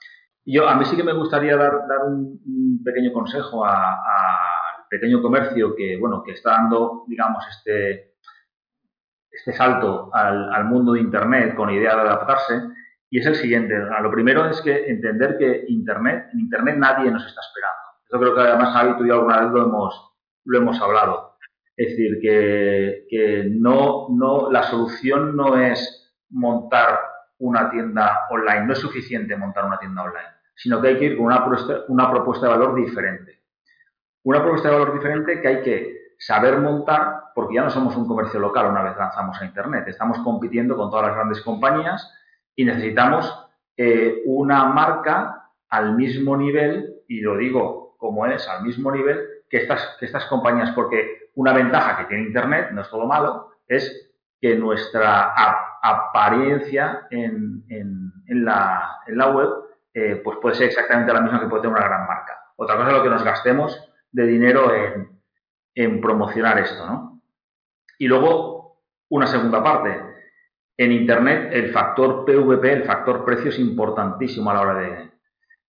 Yo, 0.44 0.68
a 0.68 0.74
mí 0.74 0.84
sí 0.86 0.96
que 0.96 1.04
me 1.04 1.12
gustaría 1.12 1.56
dar, 1.56 1.72
un, 2.06 2.82
pequeño 2.84 3.12
consejo 3.12 3.64
al 3.64 4.86
pequeño 4.90 5.22
comercio 5.22 5.76
que, 5.76 5.96
bueno, 5.98 6.22
que 6.24 6.32
está 6.32 6.52
dando, 6.52 7.04
digamos, 7.06 7.44
este, 7.48 8.14
este 9.30 9.52
salto 9.52 10.10
al, 10.12 10.52
al 10.52 10.64
mundo 10.64 10.94
de 10.94 11.00
Internet 11.00 11.54
con 11.54 11.70
idea 11.70 11.94
de 11.94 12.00
adaptarse 12.00 12.62
y 13.10 13.20
es 13.20 13.26
el 13.26 13.36
siguiente. 13.36 13.74
Lo 14.02 14.10
primero 14.10 14.46
es 14.46 14.60
que 14.60 14.90
entender 14.90 15.36
que 15.38 15.64
Internet, 15.68 16.28
en 16.32 16.40
Internet 16.40 16.76
nadie 16.76 17.10
nos 17.10 17.24
está 17.24 17.40
esperando. 17.40 17.87
Eso 18.08 18.18
creo 18.18 18.34
que 18.34 18.40
además 18.40 18.72
Javi, 18.72 18.96
tú 18.96 19.04
y 19.04 19.08
yo 19.08 19.14
alguna 19.14 19.40
vez 19.40 19.50
lo 19.50 19.62
hemos, 19.64 20.14
lo 20.44 20.58
hemos 20.58 20.80
hablado. 20.80 21.36
Es 21.76 21.90
decir, 21.90 22.18
que, 22.22 23.06
que 23.08 23.46
no, 23.50 24.08
no, 24.10 24.50
la 24.50 24.62
solución 24.64 25.36
no 25.36 25.56
es 25.56 26.16
montar 26.30 26.98
una 27.38 27.70
tienda 27.70 28.26
online, 28.30 28.66
no 28.66 28.72
es 28.72 28.78
suficiente 28.78 29.36
montar 29.36 29.64
una 29.64 29.78
tienda 29.78 30.02
online, 30.02 30.28
sino 30.56 30.80
que 30.80 30.88
hay 30.88 30.98
que 30.98 31.04
ir 31.04 31.16
con 31.16 31.26
una, 31.26 31.46
una 31.88 32.10
propuesta 32.10 32.46
de 32.46 32.52
valor 32.52 32.74
diferente. 32.74 33.42
Una 34.24 34.40
propuesta 34.40 34.68
de 34.68 34.74
valor 34.74 34.94
diferente 34.94 35.40
que 35.40 35.48
hay 35.48 35.62
que 35.62 35.98
saber 36.18 36.58
montar, 36.58 37.24
porque 37.34 37.54
ya 37.54 37.62
no 37.62 37.70
somos 37.70 37.94
un 37.96 38.08
comercio 38.08 38.40
local 38.40 38.66
una 38.66 38.82
vez 38.82 38.96
lanzamos 38.96 39.40
a 39.40 39.44
Internet, 39.44 39.86
estamos 39.86 40.18
compitiendo 40.20 40.76
con 40.76 40.90
todas 40.90 41.06
las 41.06 41.14
grandes 41.14 41.42
compañías 41.42 42.12
y 42.56 42.64
necesitamos 42.64 43.48
eh, 43.76 44.22
una 44.26 44.64
marca 44.64 45.52
al 45.68 45.94
mismo 45.94 46.36
nivel, 46.36 47.02
y 47.06 47.20
lo 47.20 47.36
digo 47.36 47.87
como 47.98 48.24
es, 48.24 48.48
al 48.48 48.62
mismo 48.62 48.90
nivel 48.90 49.20
que 49.50 49.58
estas, 49.58 49.96
que 49.98 50.06
estas 50.06 50.24
compañías, 50.26 50.70
porque 50.70 51.30
una 51.34 51.52
ventaja 51.52 51.98
que 51.98 52.04
tiene 52.04 52.28
Internet, 52.28 52.70
no 52.72 52.80
es 52.80 52.88
todo 52.88 53.06
malo, 53.06 53.52
es 53.66 54.10
que 54.40 54.56
nuestra 54.56 55.34
apariencia 55.82 57.06
en, 57.10 57.64
en, 57.68 58.44
la, 58.44 59.00
en, 59.06 59.18
la, 59.18 59.30
web 59.30 59.48
eh, 59.92 60.20
pues 60.24 60.38
puede 60.40 60.54
ser 60.54 60.68
exactamente 60.68 61.12
la 61.12 61.20
misma 61.20 61.40
que 61.40 61.46
puede 61.46 61.62
tener 61.62 61.76
una 61.76 61.86
gran 61.86 62.06
marca. 62.06 62.38
Otra 62.56 62.76
cosa 62.76 62.88
es 62.88 62.96
lo 62.96 63.02
que 63.02 63.10
nos 63.10 63.24
gastemos 63.24 63.90
de 64.10 64.26
dinero 64.26 64.74
en, 64.74 65.20
en 65.74 66.00
promocionar 66.00 66.58
esto, 66.58 66.86
¿no? 66.86 67.22
Y 67.98 68.06
luego, 68.06 68.80
una 69.08 69.26
segunda 69.26 69.62
parte, 69.62 70.00
en 70.76 70.92
Internet 70.92 71.50
el 71.52 71.72
factor 71.72 72.24
PVP, 72.24 72.72
el 72.72 72.84
factor 72.84 73.24
precio 73.24 73.50
es 73.50 73.58
importantísimo 73.58 74.50
a 74.50 74.54
la 74.54 74.60
hora 74.60 74.74
de, 74.74 75.10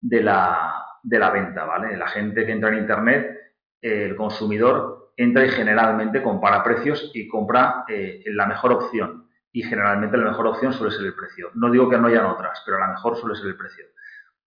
de, 0.00 0.22
la, 0.22 0.77
de 1.02 1.18
la, 1.18 1.30
venta, 1.30 1.64
¿vale? 1.64 1.96
La 1.96 2.08
gente 2.08 2.44
que 2.44 2.52
entra 2.52 2.70
en 2.70 2.78
Internet, 2.78 3.38
el 3.80 4.16
consumidor 4.16 5.12
entra 5.16 5.44
y 5.44 5.50
generalmente 5.50 6.22
compara 6.22 6.62
precios 6.62 7.10
y 7.12 7.26
compra 7.26 7.84
eh, 7.88 8.22
la 8.26 8.46
mejor 8.46 8.72
opción. 8.72 9.28
Y 9.52 9.62
generalmente 9.62 10.16
la 10.16 10.30
mejor 10.30 10.46
opción 10.46 10.72
suele 10.72 10.94
ser 10.94 11.06
el 11.06 11.14
precio. 11.14 11.50
No 11.54 11.70
digo 11.70 11.88
que 11.88 11.98
no 11.98 12.06
hayan 12.06 12.26
otras, 12.26 12.62
pero 12.64 12.78
la 12.78 12.88
mejor 12.88 13.16
suele 13.16 13.34
ser 13.34 13.46
el 13.48 13.56
precio. 13.56 13.86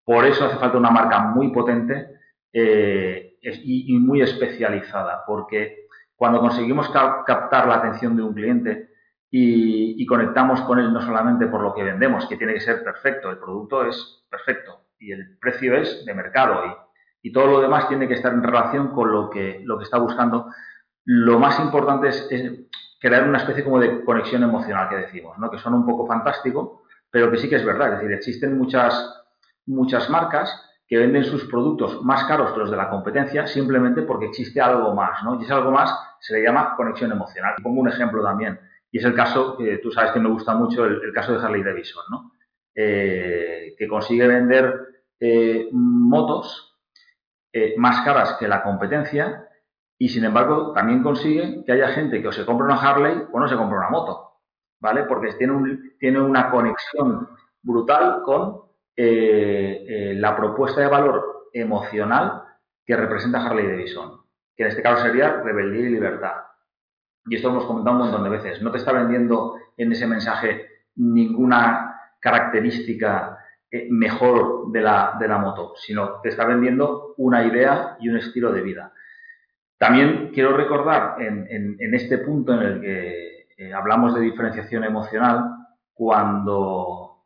Por 0.04 0.26
eso 0.26 0.46
hace 0.46 0.58
falta 0.58 0.78
una 0.78 0.92
marca 0.92 1.20
muy 1.20 1.52
potente 1.52 2.20
eh, 2.54 3.38
y, 3.42 3.98
muy 3.98 4.22
especializada, 4.22 5.24
porque 5.26 5.88
cuando 6.16 6.40
conseguimos 6.40 6.90
captar 6.90 7.68
la 7.68 7.76
atención 7.76 8.16
de 8.16 8.24
un 8.24 8.34
cliente, 8.34 8.92
y, 9.34 10.06
conectamos 10.06 10.62
con 10.62 10.78
él 10.78 10.92
no 10.92 11.02
solamente 11.02 11.48
por 11.48 11.62
lo 11.62 11.74
que 11.74 11.84
vendemos, 11.84 12.28
que 12.28 12.36
tiene 12.36 12.54
que 12.54 12.60
ser 12.60 12.84
perfecto, 12.84 13.30
el 13.30 13.38
producto 13.38 13.86
es 13.86 14.26
perfecto 14.30 14.81
y 15.02 15.12
el 15.12 15.38
precio 15.40 15.76
es 15.76 16.06
de 16.06 16.14
mercado 16.14 16.66
y, 16.66 17.28
y 17.30 17.32
todo 17.32 17.48
lo 17.48 17.62
demás 17.62 17.88
tiene 17.88 18.08
que 18.08 18.16
estar 18.16 18.34
en 18.34 18.44
relación 18.44 18.90
con 18.90 19.12
lo 19.12 19.30
que, 19.30 19.62
lo 19.64 19.78
que 19.78 19.84
está 19.84 20.00
buscando. 20.00 20.48
Lo 21.06 21.40
más 21.40 21.60
importante 21.60 22.08
es, 22.10 22.28
crear 23.00 23.28
una 23.28 23.40
especie 23.40 23.64
como 23.64 23.80
de 23.80 24.04
conexión 24.04 24.44
emocional 24.44 24.90
que 24.90 24.98
decimos, 24.98 25.38
¿no? 25.40 25.50
que 25.50 25.58
son 25.58 25.74
un 25.74 25.86
poco 25.86 26.06
fantástico, 26.06 26.84
pero 27.10 27.32
que 27.32 27.38
sí 27.38 27.50
que 27.50 27.56
es 27.56 27.66
verdad. 27.66 27.94
Es 27.94 28.00
decir, 28.00 28.12
existen 28.14 28.58
muchas, 28.58 29.24
muchas 29.66 30.10
marcas 30.10 30.68
que 30.88 30.98
venden 30.98 31.24
sus 31.24 31.46
productos 31.46 32.04
más 32.04 32.26
caros 32.26 32.52
que 32.52 32.60
los 32.60 32.70
de 32.70 32.78
la 32.78 32.90
competencia 32.90 33.48
simplemente 33.48 34.02
porque 34.02 34.26
existe 34.26 34.62
algo 34.62 34.94
más, 34.94 35.24
¿no? 35.24 35.40
Y 35.40 35.44
ese 35.44 35.54
algo 35.54 35.72
más 35.72 35.96
se 36.20 36.34
le 36.34 36.44
llama 36.44 36.76
conexión 36.76 37.12
emocional. 37.12 37.56
Pongo 37.64 37.82
un 37.82 37.90
ejemplo 37.90 38.22
también. 38.22 38.60
Y 38.92 39.00
es 39.00 39.06
el 39.06 39.16
caso, 39.16 39.58
que 39.58 39.78
tú 39.78 39.90
sabes 39.90 40.12
que 40.12 40.20
me 40.20 40.30
gusta 40.30 40.54
mucho, 40.54 40.86
el, 40.86 41.14
caso 41.14 41.34
de 41.34 41.44
Harley 41.44 41.64
Davidson, 41.64 42.04
¿no? 42.10 42.34
Eh, 42.76 43.74
que 43.78 43.88
consigue 43.88 44.28
vender 44.28 44.91
eh, 45.22 45.70
motos 45.72 46.78
eh, 47.54 47.76
más 47.78 48.04
caras 48.04 48.36
que 48.40 48.48
la 48.48 48.62
competencia 48.62 49.48
y 49.98 50.10
sin 50.10 50.26
embargo 50.26 50.74
también 50.74 51.02
consigue 51.02 51.64
que 51.66 51.72
haya 51.72 51.90
gente 51.90 52.22
que 52.22 52.28
o 52.28 52.32
se 52.32 52.46
compra 52.46 52.66
una 52.66 52.82
Harley 52.82 53.24
o 53.32 53.40
no 53.40 53.48
se 53.48 53.56
compra 53.56 53.78
una 53.78 53.90
moto, 53.90 54.42
¿vale? 54.82 55.04
Porque 55.04 55.34
tiene, 55.34 55.78
tiene 56.00 56.20
una 56.20 56.52
conexión 56.52 57.30
brutal 57.62 58.24
con 58.24 58.72
la 58.98 60.36
propuesta 60.36 60.82
de 60.82 60.88
valor 60.88 61.50
emocional 61.54 62.44
que 62.86 62.96
representa 62.96 63.44
Harley 63.44 63.66
Davidson, 63.66 64.22
que 64.56 64.64
en 64.64 64.70
este 64.70 64.84
caso 64.84 65.04
sería 65.04 65.42
rebeldía 65.42 65.88
y 65.88 65.90
libertad 65.90 66.34
y 67.26 67.36
esto 67.36 67.50
lo 67.50 67.56
hemos 67.56 67.66
comentado 67.66 67.98
un 67.98 68.04
montón 68.04 68.24
de 68.24 68.30
veces, 68.30 68.62
no 68.62 68.72
te 68.72 68.78
está 68.78 68.92
vendiendo 68.92 69.56
en 69.78 69.92
ese 69.92 70.08
mensaje 70.08 70.68
ninguna 70.96 72.14
característica 72.20 73.38
eh, 73.38 73.41
mejor 73.90 74.72
de 74.72 74.82
la, 74.82 75.16
de 75.20 75.28
la 75.28 75.38
moto, 75.38 75.74
sino 75.76 76.20
te 76.22 76.30
está 76.30 76.46
vendiendo 76.46 77.14
una 77.18 77.46
idea 77.46 77.96
y 78.00 78.10
un 78.10 78.18
estilo 78.18 78.52
de 78.52 78.62
vida. 78.62 78.94
También 79.82 80.30
quiero 80.32 80.56
recordar 80.56 81.20
en, 81.20 81.96
este 81.96 82.20
punto 82.20 82.54
en 82.54 82.62
el 82.62 82.82
que 82.82 83.48
eh, 83.58 83.74
hablamos 83.74 84.14
de 84.14 84.22
diferenciación 84.22 84.84
emocional, 84.84 85.44
cuando 85.92 87.26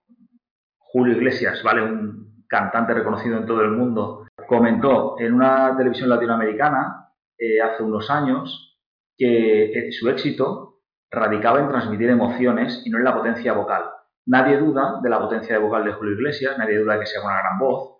Julio 0.77 1.17
Iglesias, 1.17 1.61
¿vale? 1.63 1.81
un 1.81 2.45
cantante 2.47 2.93
reconocido 2.93 3.37
en 3.37 3.45
todo 3.45 3.59
el 3.61 3.71
mundo, 3.71 4.25
comentó 4.47 5.17
en 5.19 5.33
una 5.33 5.75
televisión 5.75 6.07
latinoamericana 6.07 7.09
eh, 7.37 7.59
hace 7.59 7.83
unos 7.83 8.09
años 8.09 8.79
que 9.17 9.73
eh, 9.73 9.91
su 9.91 10.07
éxito 10.07 10.79
radicaba 11.11 11.59
en 11.59 11.67
transmitir 11.67 12.09
emociones 12.09 12.83
y 12.85 12.89
no 12.89 12.99
en 12.99 13.03
la 13.03 13.15
potencia 13.15 13.51
vocal. 13.51 13.83
Nadie 14.27 14.57
duda 14.57 14.99
de 15.01 15.09
la 15.09 15.19
potencia 15.19 15.55
de 15.55 15.61
vocal 15.61 15.85
de 15.85 15.93
Julio 15.93 16.13
Iglesias, 16.13 16.57
nadie 16.57 16.79
duda 16.79 16.93
de 16.93 16.99
que 17.01 17.05
sea 17.05 17.23
una 17.23 17.39
gran 17.39 17.59
voz, 17.59 17.97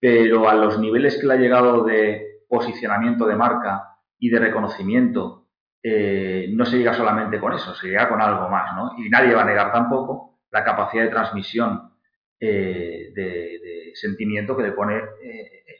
pero 0.00 0.48
a 0.48 0.54
los 0.54 0.78
niveles 0.78 1.18
que 1.18 1.26
le 1.26 1.34
ha 1.34 1.36
llegado 1.36 1.84
de 1.84 2.42
posicionamiento 2.48 3.26
de 3.26 3.36
marca 3.36 3.96
y 4.18 4.30
de 4.30 4.38
reconocimiento, 4.38 5.48
eh, 5.82 6.48
no 6.52 6.64
se 6.64 6.78
llega 6.78 6.94
solamente 6.94 7.40
con 7.40 7.52
eso, 7.52 7.74
se 7.74 7.88
llega 7.88 8.08
con 8.08 8.20
algo 8.20 8.48
más, 8.48 8.74
¿no? 8.74 8.92
Y 8.98 9.08
nadie 9.08 9.34
va 9.34 9.42
a 9.42 9.46
negar 9.46 9.72
tampoco 9.72 10.38
la 10.50 10.64
capacidad 10.64 11.04
de 11.04 11.10
transmisión 11.10 11.92
eh, 12.38 13.12
de, 13.14 13.92
sentimiento 13.94 14.56
que 14.56 14.64
le 14.64 14.72
pone 14.72 15.00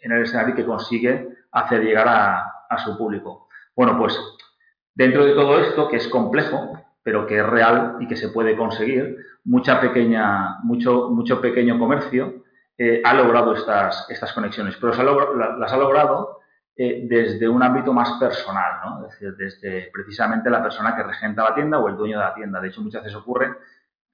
en 0.03 0.13
el 0.13 0.23
escenario 0.23 0.55
y 0.55 0.57
que 0.57 0.65
consigue 0.65 1.29
hacer 1.51 1.83
llegar 1.83 2.07
a, 2.07 2.45
a 2.69 2.79
su 2.79 2.97
público. 2.97 3.49
Bueno, 3.75 3.99
pues 3.99 4.17
Dentro 4.95 5.25
de 5.25 5.35
todo 5.35 5.59
esto, 5.59 5.89
que 5.89 5.97
es 5.97 6.07
complejo, 6.07 6.79
pero 7.05 7.27
que 7.27 7.39
es 7.39 7.47
real 7.47 7.97
y 8.01 8.09
que 8.09 8.17
se 8.17 8.31
puede 8.31 8.57
conseguir, 8.57 9.19
mucha 9.45 9.81
pequeña, 9.81 10.59
mucho, 10.65 11.11
mucho 11.11 11.41
pequeño 11.41 11.79
comercio 11.79 12.43
eh, 12.77 13.03
ha 13.05 13.15
logrado 13.15 13.55
estas, 13.55 14.11
estas 14.11 14.33
conexiones, 14.33 14.77
pero 14.81 14.93
las 15.57 15.73
ha 15.73 15.77
logrado 15.77 16.41
eh, 16.75 17.07
desde 17.07 17.49
un 17.49 17.63
ámbito 17.63 17.93
más 17.93 18.13
personal, 18.19 18.81
¿no? 18.85 19.07
es 19.07 19.13
decir, 19.13 19.37
desde 19.37 19.91
precisamente 19.93 20.51
la 20.51 20.63
persona 20.63 20.97
que 20.97 21.05
regenta 21.05 21.45
la 21.45 21.55
tienda 21.55 21.79
o 21.79 21.89
el 21.89 21.97
dueño 21.97 22.19
de 22.19 22.25
la 22.25 22.35
tienda. 22.35 22.61
De 22.61 22.69
hecho, 22.69 22.81
muchas 22.81 23.05
veces 23.05 23.17
ocurre 23.17 23.55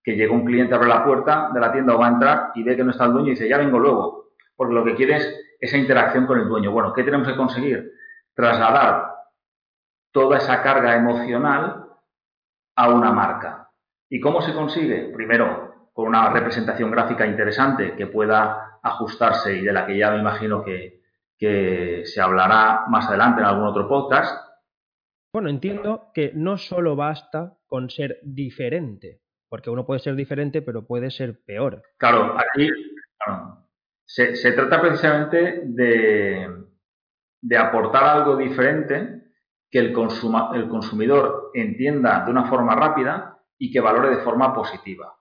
que 0.02 0.16
llega 0.16 0.32
un 0.32 0.44
cliente, 0.44 0.74
abre 0.74 0.88
la 0.88 1.04
puerta 1.04 1.50
de 1.54 1.60
la 1.60 1.72
tienda 1.72 1.94
o 1.94 1.98
va 1.98 2.08
a 2.08 2.10
entrar 2.10 2.50
y 2.54 2.64
ve 2.64 2.76
que 2.76 2.84
no 2.84 2.90
está 2.90 3.04
el 3.04 3.12
dueño 3.12 3.28
y 3.28 3.30
dice, 3.30 3.48
ya 3.48 3.56
vengo 3.56 3.78
luego, 3.78 4.32
porque 4.56 4.74
lo 4.74 4.84
que 4.84 4.94
quiere 4.94 5.16
es 5.16 5.40
esa 5.60 5.76
interacción 5.76 6.26
con 6.26 6.38
el 6.38 6.48
dueño. 6.48 6.72
Bueno, 6.72 6.92
¿qué 6.92 7.04
tenemos 7.04 7.28
que 7.28 7.36
conseguir? 7.36 7.92
Trasladar 8.34 9.14
toda 10.10 10.38
esa 10.38 10.62
carga 10.62 10.96
emocional 10.96 11.79
a 12.76 12.88
una 12.90 13.12
marca. 13.12 13.70
¿Y 14.08 14.20
cómo 14.20 14.40
se 14.40 14.52
consigue? 14.52 15.12
Primero, 15.14 15.88
con 15.92 16.08
una 16.08 16.30
representación 16.32 16.90
gráfica 16.90 17.26
interesante 17.26 17.94
que 17.96 18.06
pueda 18.06 18.78
ajustarse 18.82 19.56
y 19.56 19.62
de 19.62 19.72
la 19.72 19.86
que 19.86 19.98
ya 19.98 20.10
me 20.10 20.18
imagino 20.18 20.64
que, 20.64 21.02
que 21.38 22.02
se 22.04 22.20
hablará 22.20 22.84
más 22.88 23.08
adelante 23.08 23.40
en 23.40 23.46
algún 23.46 23.66
otro 23.66 23.88
podcast. 23.88 24.50
Bueno, 25.32 25.48
entiendo 25.48 26.10
que 26.12 26.32
no 26.34 26.58
solo 26.58 26.96
basta 26.96 27.56
con 27.66 27.88
ser 27.88 28.18
diferente, 28.22 29.20
porque 29.48 29.70
uno 29.70 29.86
puede 29.86 30.00
ser 30.00 30.16
diferente, 30.16 30.60
pero 30.60 30.86
puede 30.86 31.10
ser 31.10 31.42
peor. 31.44 31.82
Claro, 31.98 32.36
aquí 32.36 32.68
se, 34.04 34.34
se, 34.34 34.52
trata 34.52 34.80
precisamente 34.80 35.62
de, 35.66 36.48
de, 37.40 37.56
aportar 37.56 38.04
algo 38.04 38.36
diferente 38.36 39.19
que 39.70 39.78
el, 39.78 39.92
consuma, 39.92 40.50
el 40.54 40.68
consumidor 40.68 41.50
entienda 41.54 42.24
de 42.24 42.30
una 42.30 42.44
forma 42.44 42.74
rápida 42.74 43.38
y 43.58 43.70
que 43.70 43.80
valore 43.80 44.10
de 44.10 44.22
forma 44.22 44.54
positiva. 44.54 45.14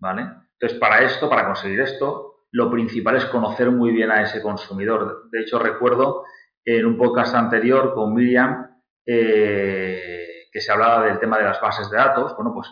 ¿Vale? 0.00 0.22
Entonces, 0.54 0.78
para 0.78 1.04
esto, 1.04 1.28
para 1.28 1.46
conseguir 1.46 1.80
esto, 1.80 2.46
lo 2.50 2.70
principal 2.70 3.16
es 3.16 3.26
conocer 3.26 3.70
muy 3.70 3.92
bien 3.92 4.10
a 4.10 4.22
ese 4.22 4.42
consumidor. 4.42 5.28
De 5.30 5.40
hecho, 5.40 5.58
recuerdo 5.58 6.24
en 6.64 6.86
un 6.86 6.96
podcast 6.96 7.34
anterior 7.34 7.94
con 7.94 8.14
Miriam 8.14 8.66
eh, 9.06 10.46
que 10.52 10.60
se 10.60 10.72
hablaba 10.72 11.04
del 11.06 11.18
tema 11.18 11.38
de 11.38 11.44
las 11.44 11.60
bases 11.60 11.90
de 11.90 11.96
datos. 11.96 12.34
Bueno, 12.36 12.52
pues 12.54 12.68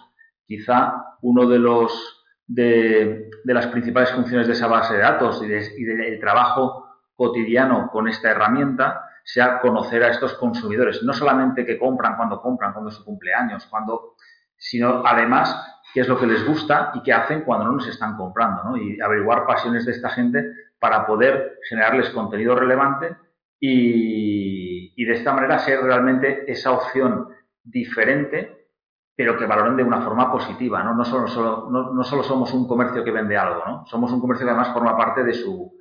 quizá 0.47 1.17
uno 1.23 1.47
de 1.49 1.59
los 1.59 2.21
de, 2.47 3.31
las 3.45 3.69
principales 3.69 4.11
funciones 4.11 4.47
de 4.47 4.55
esa 4.55 4.67
base 4.67 4.95
de 4.95 5.01
datos 5.01 5.43
y, 5.43 5.47
del 5.47 6.21
trabajo 6.21 6.87
cotidiano 7.15 7.89
con 7.93 8.09
esta 8.09 8.31
herramienta 8.31 9.05
sea 9.33 9.61
conocer 9.61 10.03
a 10.03 10.09
estos 10.09 10.35
consumidores, 10.35 11.03
no 11.05 11.13
solamente 11.13 11.65
que 11.65 11.79
compran 11.79 12.17
cuando 12.17 12.41
compran, 12.41 12.73
cuando 12.73 12.91
es 12.91 12.97
su 12.97 13.05
cumpleaños, 13.05 13.67
cuando, 13.67 14.17
sino 14.57 15.05
además 15.07 15.83
qué 15.95 16.01
es 16.01 16.09
lo 16.09 16.19
que 16.19 16.27
les 16.27 16.45
gusta 16.45 16.91
y 16.95 17.03
qué 17.03 17.13
hacen 17.13 17.43
cuando 17.43 17.67
no 17.67 17.73
nos 17.73 17.87
están 17.87 18.17
comprando, 18.17 18.65
¿no? 18.65 18.77
Y 18.77 19.01
averiguar 19.01 19.47
pasiones 19.47 19.87
de 19.87 19.93
esta 19.93 20.11
gente 20.11 20.45
para 20.81 21.07
poder 21.07 21.59
generarles 21.69 22.11
contenido 22.11 22.57
relevante 22.57 23.17
y, 23.61 24.93
y 24.97 25.05
de 25.05 25.13
esta 25.15 25.33
manera 25.33 25.59
ser 25.61 25.81
realmente 25.81 26.51
esa 26.51 26.73
opción 26.73 27.29
diferente, 27.63 28.67
pero 29.15 29.37
que 29.39 29.47
valoren 29.47 29.77
de 29.77 29.85
una 29.85 30.01
forma 30.01 30.33
positiva, 30.33 30.83
¿no? 30.83 30.95
No 30.95 31.05
solo, 31.05 31.29
solo 31.29 31.69
no, 31.71 32.03
solo 32.03 32.25
somos 32.25 32.53
un 32.53 32.67
comercio 32.67 33.05
que 33.05 33.13
vende 33.13 33.37
algo, 33.37 33.63
¿no? 33.65 33.87
Somos 33.87 34.11
un 34.11 34.21
comercio 34.21 34.45
que 34.45 34.51
además 34.51 34.73
forma 34.73 34.97
parte 34.97 35.23
de 35.23 35.35
su, 35.35 35.73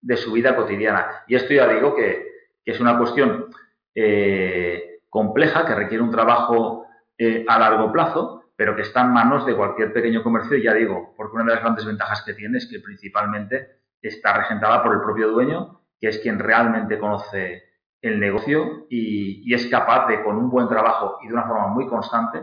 de 0.00 0.16
su 0.16 0.32
vida 0.32 0.56
cotidiana. 0.56 1.24
Y 1.26 1.34
esto 1.34 1.52
ya 1.52 1.68
digo 1.68 1.94
que, 1.94 2.33
que 2.64 2.72
es 2.72 2.80
una 2.80 2.98
cuestión 2.98 3.46
eh, 3.94 5.00
compleja, 5.10 5.66
que 5.66 5.74
requiere 5.74 6.02
un 6.02 6.10
trabajo 6.10 6.86
eh, 7.18 7.44
a 7.46 7.58
largo 7.58 7.92
plazo, 7.92 8.44
pero 8.56 8.74
que 8.74 8.82
está 8.82 9.02
en 9.02 9.12
manos 9.12 9.44
de 9.46 9.56
cualquier 9.56 9.92
pequeño 9.92 10.22
comercio, 10.22 10.56
ya 10.58 10.74
digo, 10.74 11.14
porque 11.16 11.36
una 11.36 11.44
de 11.44 11.50
las 11.52 11.60
grandes 11.60 11.84
ventajas 11.84 12.22
que 12.24 12.34
tiene 12.34 12.58
es 12.58 12.66
que 12.66 12.80
principalmente 12.80 13.80
está 14.00 14.36
regentada 14.36 14.82
por 14.82 14.94
el 14.94 15.00
propio 15.00 15.28
dueño, 15.30 15.82
que 16.00 16.08
es 16.08 16.18
quien 16.18 16.38
realmente 16.38 16.98
conoce 16.98 17.62
el 18.00 18.20
negocio 18.20 18.86
y, 18.90 19.52
es 19.52 19.66
capaz 19.68 20.06
de, 20.08 20.22
con 20.22 20.36
un 20.36 20.50
buen 20.50 20.68
trabajo 20.68 21.18
y 21.22 21.28
de 21.28 21.34
una 21.34 21.44
forma 21.44 21.68
muy 21.68 21.86
constante, 21.86 22.42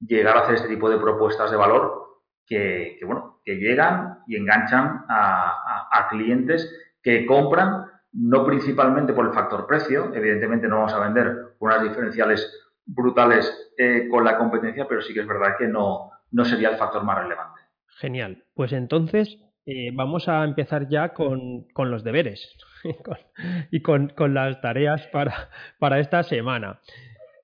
llegar 0.00 0.36
a 0.36 0.40
hacer 0.40 0.56
este 0.56 0.68
tipo 0.68 0.90
de 0.90 0.98
propuestas 0.98 1.50
de 1.50 1.56
valor 1.56 2.22
que, 2.46 2.98
bueno, 3.04 3.40
que 3.44 3.56
llegan 3.56 4.20
y 4.26 4.36
enganchan 4.36 5.04
a 5.08 6.06
clientes 6.10 6.70
que 7.02 7.24
compran 7.24 7.85
no 8.18 8.46
principalmente 8.46 9.12
por 9.12 9.26
el 9.26 9.32
factor 9.32 9.66
precio, 9.66 10.10
evidentemente 10.14 10.68
no 10.68 10.76
vamos 10.76 10.94
a 10.94 11.00
vender 11.00 11.54
unas 11.58 11.82
diferenciales 11.82 12.50
brutales 12.86 13.72
eh, 13.76 14.08
con 14.08 14.24
la 14.24 14.38
competencia, 14.38 14.86
pero 14.88 15.02
sí 15.02 15.12
que 15.12 15.20
es 15.20 15.26
verdad 15.26 15.56
que 15.58 15.68
no, 15.68 16.10
no 16.30 16.44
sería 16.44 16.70
el 16.70 16.76
factor 16.76 17.04
más 17.04 17.18
relevante. 17.18 17.60
Genial. 17.98 18.44
Pues 18.54 18.72
entonces 18.72 19.38
eh, 19.66 19.90
vamos 19.92 20.28
a 20.28 20.44
empezar 20.44 20.88
ya 20.88 21.12
con, 21.12 21.68
con 21.74 21.90
los 21.90 22.04
deberes 22.04 22.56
y 23.70 23.82
con, 23.82 24.08
con, 24.10 24.32
las 24.32 24.60
tareas 24.62 25.06
para, 25.08 25.50
para 25.78 26.00
esta 26.00 26.22
semana. 26.22 26.80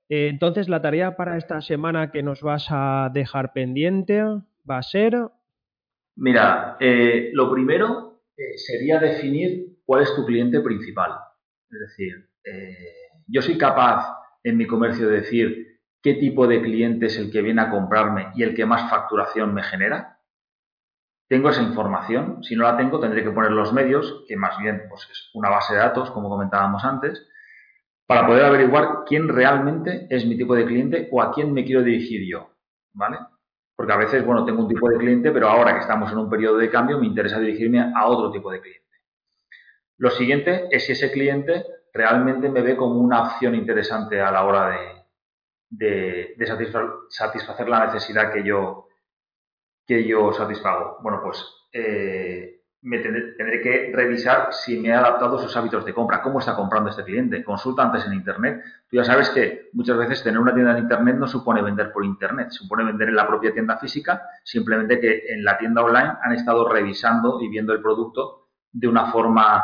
Eh, 0.08 0.28
entonces, 0.28 0.68
la 0.68 0.80
tarea 0.80 1.16
para 1.16 1.36
esta 1.36 1.60
semana 1.60 2.10
que 2.10 2.22
nos 2.22 2.40
vas 2.40 2.68
a 2.70 3.10
dejar 3.12 3.52
pendiente 3.52 4.22
va 4.22 4.78
a 4.78 4.82
ser... 4.82 5.18
Mira, 6.14 6.76
lo 7.32 7.50
primero 7.50 8.20
sería 8.56 8.98
definir 8.98 9.71
cuál 9.92 10.04
es 10.04 10.14
tu 10.14 10.24
cliente 10.24 10.58
principal. 10.62 11.12
Es 11.70 11.78
decir, 11.80 12.30
yo 13.26 13.42
soy 13.42 13.58
capaz 13.58 14.16
en 14.42 14.56
mi 14.56 14.66
comercio 14.66 15.06
decir 15.06 15.82
qué 16.02 16.14
tipo 16.14 16.46
de 16.46 16.62
cliente 16.62 17.06
es 17.06 17.18
el 17.18 17.30
que 17.30 17.42
viene 17.42 17.60
a 17.60 17.68
comprarme 17.68 18.32
y 18.34 18.42
el 18.42 18.54
que 18.54 18.64
más 18.64 18.88
facturación 18.88 19.52
me 19.52 19.62
genera? 19.62 20.18
¿Tengo 21.28 21.50
esa 21.50 21.60
información? 21.60 22.42
Si 22.42 22.56
no 22.56 22.62
la 22.64 22.78
tengo, 22.78 23.00
tendré 23.00 23.22
que 23.22 23.32
poner 23.32 23.50
los 23.50 23.74
medios, 23.74 24.24
que 24.26 24.34
más 24.34 24.56
bien 24.56 24.84
pues, 24.88 25.06
es 25.10 25.28
una 25.34 25.50
base 25.50 25.74
de 25.74 25.80
datos, 25.80 26.10
como 26.10 26.30
comentábamos 26.30 26.82
antes, 26.86 27.28
para 28.06 28.26
poder 28.26 28.46
averiguar 28.46 29.04
quién 29.06 29.28
realmente 29.28 30.06
es 30.08 30.24
mi 30.24 30.38
tipo 30.38 30.54
de 30.54 30.64
cliente 30.64 31.10
o 31.12 31.20
a 31.20 31.34
quién 31.34 31.52
me 31.52 31.66
quiero 31.66 31.82
dirigir 31.82 32.26
yo. 32.26 32.56
¿Vale? 32.94 33.18
Porque 33.76 33.92
a 33.92 33.98
veces, 33.98 34.24
bueno, 34.24 34.46
tengo 34.46 34.62
un 34.62 34.68
tipo 34.68 34.88
de 34.88 34.96
cliente, 34.96 35.30
pero 35.32 35.50
ahora 35.50 35.74
que 35.74 35.80
estamos 35.80 36.10
en 36.10 36.16
un 36.16 36.30
periodo 36.30 36.56
de 36.56 36.70
cambio, 36.70 36.98
me 36.98 37.06
interesa 37.08 37.38
dirigirme 37.38 37.92
a 37.94 38.06
otro 38.06 38.30
tipo 38.30 38.50
de 38.50 38.62
cliente. 38.62 38.81
Lo 40.02 40.10
siguiente 40.10 40.66
es 40.72 40.84
si 40.84 40.92
ese 40.92 41.12
cliente 41.12 41.64
realmente 41.92 42.48
me 42.48 42.60
ve 42.60 42.76
como 42.76 42.96
una 42.96 43.22
opción 43.22 43.54
interesante 43.54 44.20
a 44.20 44.32
la 44.32 44.44
hora 44.44 44.76
de, 45.70 46.34
satisfacer 47.08 47.68
la 47.68 47.86
necesidad 47.86 48.32
que 48.32 48.42
yo, 48.42 48.88
que 49.86 50.04
yo 50.04 50.32
satisfago. 50.32 50.98
Bueno, 51.02 51.20
pues 51.22 51.46
eh, 51.72 52.62
me 52.80 52.98
tendré, 52.98 53.60
que 53.60 53.92
revisar 53.94 54.52
si 54.52 54.76
me 54.80 54.92
ha 54.92 54.98
adaptado 54.98 55.38
sus 55.38 55.56
hábitos 55.56 55.84
de 55.84 55.94
compra, 55.94 56.20
cómo 56.20 56.40
está 56.40 56.56
comprando 56.56 56.90
este 56.90 57.04
cliente. 57.04 57.44
Consulta 57.44 57.84
antes 57.84 58.04
en 58.04 58.14
Internet. 58.14 58.60
Tú 58.90 58.96
ya 58.96 59.04
sabes 59.04 59.30
que 59.30 59.70
muchas 59.72 59.96
veces 59.98 60.24
tener 60.24 60.40
una 60.40 60.52
tienda 60.52 60.72
en 60.72 60.78
Internet 60.78 61.14
no 61.14 61.28
supone 61.28 61.62
vender 61.62 61.92
por 61.92 62.04
Internet, 62.04 62.50
supone 62.50 62.82
vender 62.82 63.08
en 63.08 63.14
la 63.14 63.28
propia 63.28 63.52
tienda 63.52 63.78
física, 63.78 64.20
simplemente 64.42 64.98
que 64.98 65.26
en 65.28 65.44
la 65.44 65.56
tienda 65.58 65.84
online 65.84 66.14
han 66.24 66.32
estado 66.32 66.68
revisando 66.68 67.40
y 67.40 67.48
viendo 67.48 67.72
el 67.72 67.80
producto 67.80 68.40
de 68.72 68.88
una 68.88 69.12
forma, 69.12 69.62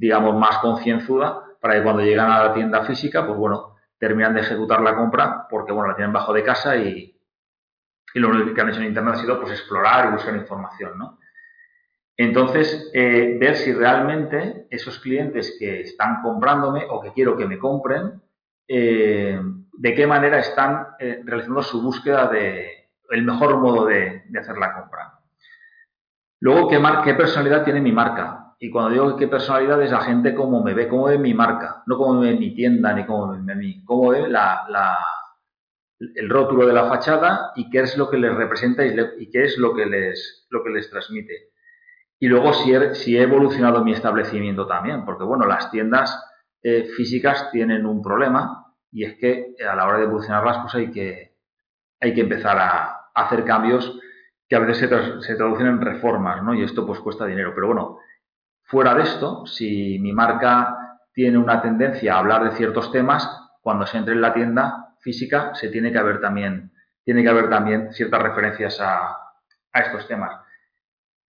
digamos, 0.00 0.34
más 0.34 0.58
concienzuda 0.58 1.44
para 1.60 1.74
que 1.74 1.82
cuando 1.82 2.02
llegan 2.02 2.32
a 2.32 2.44
la 2.44 2.54
tienda 2.54 2.84
física, 2.84 3.26
pues 3.26 3.38
bueno, 3.38 3.76
terminan 3.98 4.34
de 4.34 4.40
ejecutar 4.40 4.80
la 4.80 4.96
compra 4.96 5.46
porque, 5.48 5.72
bueno, 5.72 5.90
la 5.90 5.96
tienen 5.96 6.12
bajo 6.12 6.32
de 6.32 6.42
casa 6.42 6.74
y, 6.76 7.14
lo 8.14 8.30
único 8.30 8.54
que 8.54 8.60
han 8.60 8.70
hecho 8.70 8.80
en 8.80 8.86
Internet 8.86 9.14
ha 9.14 9.18
sido 9.18 9.38
pues 9.38 9.52
explorar 9.52 10.08
y 10.08 10.12
buscar 10.12 10.34
información, 10.34 10.98
¿no? 10.98 11.18
Entonces, 12.16 12.90
eh, 12.92 13.36
ver 13.38 13.56
si 13.56 13.72
realmente 13.72 14.66
esos 14.70 14.98
clientes 14.98 15.56
que 15.58 15.82
están 15.82 16.22
comprándome 16.22 16.86
o 16.88 17.00
que 17.00 17.12
quiero 17.12 17.36
que 17.36 17.46
me 17.46 17.58
compren, 17.58 18.20
eh, 18.66 19.40
de 19.72 19.94
qué 19.94 20.06
manera 20.06 20.38
están 20.38 20.88
eh, 20.98 21.20
realizando 21.24 21.62
su 21.62 21.80
búsqueda 21.80 22.26
de 22.26 22.88
el 23.10 23.22
mejor 23.22 23.58
modo 23.58 23.86
de, 23.86 24.24
hacer 24.38 24.56
la 24.58 24.74
compra. 24.74 25.20
Luego, 26.40 26.68
¿qué, 26.68 26.82
¿qué 27.04 27.14
personalidad 27.14 27.64
tiene 27.64 27.80
mi 27.80 27.92
marca? 27.92 28.49
Y 28.62 28.70
cuando 28.70 28.90
digo 28.90 29.16
qué 29.16 29.26
personalidad 29.26 29.82
es 29.82 29.90
la 29.90 30.02
gente 30.02 30.34
cómo 30.34 30.62
me 30.62 30.74
ve, 30.74 30.86
cómo 30.86 31.04
ve 31.04 31.18
mi 31.18 31.32
marca, 31.32 31.82
no 31.86 31.96
cómo 31.96 32.20
ve 32.20 32.36
mi 32.36 32.54
tienda 32.54 32.92
ni 32.92 33.06
cómo 33.06 33.32
ve 33.32 33.54
mi, 33.54 33.82
cómo 33.86 34.10
ve 34.10 34.28
la, 34.28 34.66
la, 34.68 34.98
el 35.98 36.28
rótulo 36.28 36.66
de 36.66 36.74
la 36.74 36.86
fachada 36.86 37.52
y 37.56 37.70
qué 37.70 37.80
es 37.80 37.96
lo 37.96 38.10
que 38.10 38.18
les 38.18 38.34
representa 38.34 38.84
y, 38.84 39.30
qué 39.30 39.44
es 39.44 39.56
lo 39.56 39.74
que 39.74 39.86
les, 39.86 40.46
lo 40.50 40.62
que 40.62 40.68
les 40.68 40.90
transmite. 40.90 41.52
Y 42.18 42.28
luego 42.28 42.52
si 42.52 42.74
he, 42.74 42.94
si 42.94 43.16
he 43.16 43.22
evolucionado 43.22 43.82
mi 43.82 43.92
establecimiento 43.92 44.66
también, 44.66 45.06
porque 45.06 45.24
bueno, 45.24 45.46
las 45.46 45.70
tiendas 45.70 46.22
eh, 46.62 46.84
físicas 46.94 47.50
tienen 47.52 47.86
un 47.86 48.02
problema 48.02 48.74
y 48.92 49.04
es 49.04 49.14
que 49.16 49.54
a 49.66 49.74
la 49.74 49.86
hora 49.86 49.96
de 49.96 50.04
evolucionarlas 50.04 50.58
pues 50.58 50.74
hay 50.74 50.90
que, 50.90 51.34
hay 51.98 52.12
que 52.12 52.20
empezar 52.20 52.58
a, 52.58 52.96
hacer 53.14 53.44
cambios 53.44 53.98
que 54.48 54.56
a 54.56 54.60
veces 54.60 54.78
se, 54.78 55.22
se 55.22 55.34
traducen 55.34 55.66
en 55.66 55.80
reformas, 55.80 56.42
¿no? 56.42 56.54
Y 56.54 56.62
esto 56.62 56.86
pues 56.86 57.00
cuesta 57.00 57.26
dinero. 57.26 57.52
Pero 57.54 57.66
bueno, 57.68 57.98
Fuera 58.70 58.94
de 58.94 59.02
esto, 59.02 59.46
si 59.46 59.98
mi 59.98 60.12
marca 60.12 61.00
tiene 61.12 61.38
una 61.38 61.60
tendencia 61.60 62.14
a 62.14 62.18
hablar 62.20 62.44
de 62.44 62.52
ciertos 62.52 62.92
temas, 62.92 63.28
cuando 63.60 63.84
se 63.84 63.98
entre 63.98 64.14
en 64.14 64.20
la 64.20 64.32
tienda 64.32 64.94
física 65.00 65.56
se 65.56 65.70
tiene 65.70 65.90
que 65.90 65.98
haber 65.98 66.20
también, 66.20 66.70
tiene 67.02 67.24
que 67.24 67.30
haber 67.30 67.50
también 67.50 67.92
ciertas 67.92 68.22
referencias 68.22 68.80
a, 68.80 69.16
estos 69.74 70.06
temas. 70.06 70.36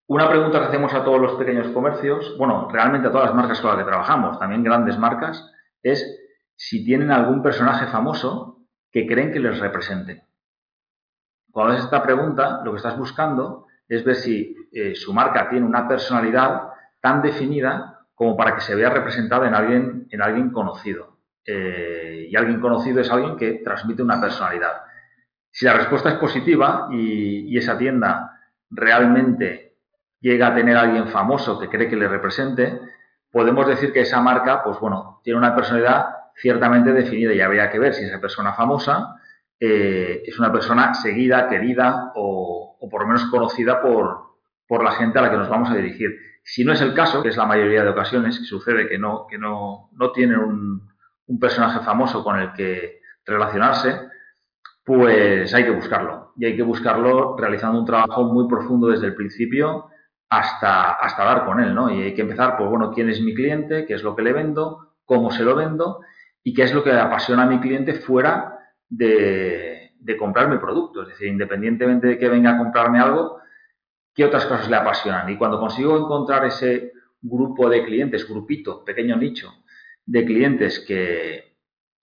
Una 0.07 0.27
pregunta 0.27 0.59
que 0.59 0.65
hacemos 0.65 0.93
a 0.93 1.05
todos 1.05 1.21
los 1.21 1.35
pequeños 1.35 1.69
comercios, 1.69 2.37
bueno, 2.37 2.67
realmente 2.69 3.07
a 3.07 3.11
todas 3.11 3.27
las 3.27 3.35
marcas 3.35 3.61
con 3.61 3.69
las 3.69 3.79
que 3.79 3.89
trabajamos, 3.89 4.37
también 4.37 4.61
grandes 4.61 4.97
marcas, 4.97 5.49
es 5.81 6.19
si 6.57 6.83
tienen 6.83 7.09
algún 7.09 7.41
personaje 7.41 7.87
famoso 7.87 8.65
que 8.91 9.07
creen 9.07 9.31
que 9.31 9.39
les 9.39 9.57
represente. 9.59 10.25
Cuando 11.51 11.71
haces 11.71 11.85
esta 11.85 12.03
pregunta, 12.03 12.59
lo 12.65 12.71
que 12.71 12.77
estás 12.77 12.97
buscando 12.97 13.67
es 13.87 14.03
ver 14.03 14.15
si 14.15 14.53
eh, 14.73 14.93
su 14.93 15.13
marca 15.13 15.47
tiene 15.47 15.65
una 15.65 15.87
personalidad 15.87 16.73
tan 17.01 17.21
definida 17.21 18.05
como 18.13 18.35
para 18.35 18.55
que 18.55 18.61
se 18.61 18.75
vea 18.75 18.89
representada 18.89 19.47
en 19.47 19.55
alguien, 19.55 20.07
en 20.09 20.21
alguien 20.21 20.51
conocido. 20.51 21.19
Eh, 21.45 22.27
y 22.29 22.35
alguien 22.35 22.59
conocido 22.59 23.01
es 23.01 23.09
alguien 23.09 23.37
que 23.37 23.61
transmite 23.63 24.03
una 24.03 24.19
personalidad. 24.19 24.81
Si 25.51 25.65
la 25.65 25.73
respuesta 25.73 26.09
es 26.09 26.15
positiva 26.15 26.87
y, 26.91 27.57
esa 27.57 27.77
tienda 27.77 28.39
realmente 28.69 29.77
llega 30.21 30.47
a 30.47 30.55
tener 30.55 30.77
a 30.77 30.81
alguien 30.81 31.07
famoso 31.07 31.59
que 31.59 31.69
cree 31.69 31.89
que 31.89 31.95
le 31.95 32.07
represente, 32.07 32.79
podemos 33.31 33.67
decir 33.67 33.91
que 33.91 34.01
esa 34.01 34.21
marca, 34.21 34.63
pues 34.63 34.79
bueno, 34.79 35.21
tiene 35.23 35.39
una 35.39 35.55
personalidad 35.55 36.05
ciertamente 36.35 36.93
definida 36.93 37.33
y 37.33 37.41
habría 37.41 37.69
que 37.69 37.79
ver 37.79 37.93
si 37.93 38.05
esa 38.05 38.21
persona 38.21 38.53
famosa 38.53 39.15
eh, 39.59 40.23
es 40.25 40.39
una 40.39 40.51
persona 40.51 40.93
seguida, 40.93 41.49
querida 41.49 42.13
o, 42.15 42.77
por 42.89 43.01
lo 43.01 43.07
menos 43.07 43.25
conocida 43.25 43.81
por, 43.81 44.28
por, 44.69 44.83
la 44.83 44.91
gente 44.91 45.19
a 45.19 45.23
la 45.23 45.31
que 45.31 45.37
nos 45.37 45.49
vamos 45.49 45.71
a 45.71 45.75
dirigir. 45.75 46.15
Si 46.43 46.63
no 46.63 46.73
es 46.73 46.81
el 46.81 46.93
caso, 46.93 47.21
que 47.23 47.29
es 47.29 47.37
la 47.37 47.45
mayoría 47.45 47.83
de 47.83 47.89
ocasiones 47.89 48.39
que 48.39 48.45
sucede 48.45 48.87
que 48.87 48.97
no, 48.97 49.25
que 49.27 49.37
no, 49.37 49.89
no 49.93 50.11
tiene 50.11 50.37
un, 50.37 50.89
un 51.27 51.39
personaje 51.39 51.83
famoso 51.83 52.23
con 52.23 52.39
el 52.39 52.53
que 52.53 52.99
relacionarse, 53.25 54.09
pues 54.83 55.53
hay 55.53 55.63
que 55.63 55.71
buscarlo. 55.71 56.33
Y 56.37 56.45
hay 56.45 56.55
que 56.55 56.63
buscarlo 56.63 57.37
realizando 57.37 57.79
un 57.79 57.85
trabajo 57.85 58.23
muy 58.23 58.47
profundo 58.47 58.87
desde 58.87 59.07
el 59.07 59.15
principio 59.15 59.89
hasta, 60.29 60.93
hasta 60.93 61.23
dar 61.23 61.45
con 61.45 61.59
él, 61.59 61.75
¿no? 61.75 61.91
Y 61.91 62.01
hay 62.01 62.13
que 62.15 62.21
empezar 62.21 62.57
por, 62.57 62.69
bueno, 62.69 62.91
quién 62.91 63.09
es 63.09 63.21
mi 63.21 63.33
cliente, 63.33 63.85
qué 63.85 63.93
es 63.93 64.03
lo 64.03 64.15
que 64.15 64.23
le 64.23 64.33
vendo, 64.33 64.95
cómo 65.05 65.31
se 65.31 65.43
lo 65.43 65.55
vendo 65.55 66.01
y 66.43 66.53
qué 66.53 66.63
es 66.63 66.73
lo 66.73 66.83
que 66.83 66.91
apasiona 66.91 67.43
a 67.43 67.47
mi 67.47 67.59
cliente 67.59 67.93
fuera 67.95 68.57
de, 68.87 69.91
de 69.99 70.17
comprar 70.17 70.49
mi 70.49 70.57
producto. 70.57 71.03
Es 71.03 71.09
decir, 71.09 71.27
independientemente 71.27 72.07
de 72.07 72.17
que 72.17 72.29
venga 72.29 72.51
a 72.51 72.57
comprarme 72.57 72.99
algo, 72.99 73.39
¿qué 74.19 74.25
otras 74.25 74.47
cosas 74.47 74.69
le 74.69 74.75
apasionan? 74.75 75.29
Y 75.29 75.37
cuando 75.37 75.61
consigo 75.61 75.97
encontrar 75.97 76.43
ese 76.43 76.91
grupo 77.21 77.69
de 77.69 77.85
clientes, 77.85 78.27
grupito, 78.27 78.83
pequeño 78.83 79.15
nicho, 79.15 79.63
de 80.05 80.25
clientes 80.25 80.83
que, 80.85 81.55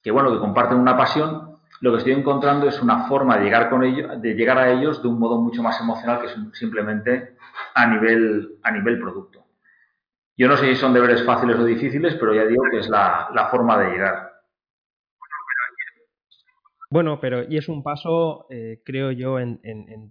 que, 0.02 0.10
bueno, 0.10 0.32
que 0.32 0.38
comparten 0.38 0.78
una 0.78 0.96
pasión, 0.96 1.58
lo 1.82 1.92
que 1.92 1.98
estoy 1.98 2.14
encontrando 2.14 2.68
es 2.68 2.80
una 2.80 3.06
forma 3.06 3.36
de 3.36 3.44
llegar, 3.44 3.68
con 3.68 3.84
ellos, 3.84 4.18
de 4.22 4.32
llegar 4.32 4.56
a 4.56 4.70
ellos 4.70 5.02
de 5.02 5.08
un 5.08 5.18
modo 5.18 5.38
mucho 5.42 5.62
más 5.62 5.78
emocional 5.78 6.22
que 6.22 6.28
simplemente 6.56 7.36
a 7.74 7.86
nivel, 7.86 8.60
a 8.62 8.70
nivel 8.70 8.98
producto. 8.98 9.44
Yo 10.38 10.48
no 10.48 10.56
sé 10.56 10.68
si 10.68 10.76
son 10.76 10.94
deberes 10.94 11.22
fáciles 11.22 11.58
o 11.58 11.66
difíciles, 11.66 12.14
pero 12.14 12.34
ya 12.34 12.46
digo 12.46 12.62
que 12.70 12.78
es 12.78 12.88
la, 12.88 13.28
la 13.34 13.48
forma 13.48 13.78
de 13.78 13.90
llegar. 13.90 14.25
Bueno, 16.90 17.18
pero 17.20 17.50
y 17.50 17.56
es 17.56 17.68
un 17.68 17.82
paso, 17.82 18.46
eh, 18.50 18.80
creo 18.84 19.10
yo, 19.10 19.40
en, 19.40 19.60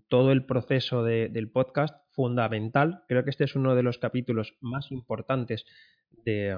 todo 0.09 0.31
el 0.31 0.45
proceso 0.45 1.03
del 1.03 1.49
podcast 1.49 1.95
fundamental. 2.11 3.03
Creo 3.07 3.23
que 3.23 3.29
este 3.29 3.45
es 3.45 3.55
uno 3.55 3.75
de 3.75 3.83
los 3.83 3.97
capítulos 3.97 4.55
más 4.59 4.91
importantes 4.91 5.65
de, 6.25 6.57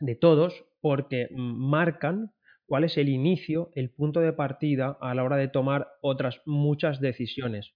de 0.00 0.14
todos 0.16 0.64
porque 0.80 1.28
marcan 1.32 2.32
cuál 2.66 2.84
es 2.84 2.96
el 2.98 3.08
inicio, 3.08 3.70
el 3.74 3.90
punto 3.90 4.20
de 4.20 4.32
partida 4.32 4.98
a 5.00 5.14
la 5.14 5.24
hora 5.24 5.36
de 5.36 5.48
tomar 5.48 5.88
otras 6.02 6.40
muchas 6.44 7.00
decisiones. 7.00 7.72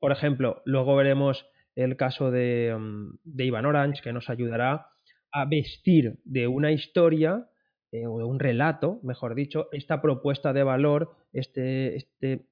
Por 0.00 0.12
ejemplo, 0.12 0.62
luego 0.64 0.96
veremos 0.96 1.46
el 1.74 1.96
caso 1.96 2.30
de, 2.30 2.76
mm, 2.76 3.18
de 3.24 3.44
Iván 3.44 3.66
Orange, 3.66 4.02
que 4.02 4.12
nos 4.12 4.30
ayudará 4.30 4.88
a 5.30 5.44
vestir 5.44 6.18
de 6.24 6.46
una 6.46 6.72
historia 6.72 7.48
eh, 7.92 8.06
o 8.06 8.26
un 8.26 8.38
relato, 8.38 9.00
mejor 9.02 9.34
dicho, 9.34 9.68
esta 9.72 10.00
propuesta 10.02 10.52
de 10.52 10.62
valor, 10.62 11.16
este, 11.32 11.96
este 11.96 12.46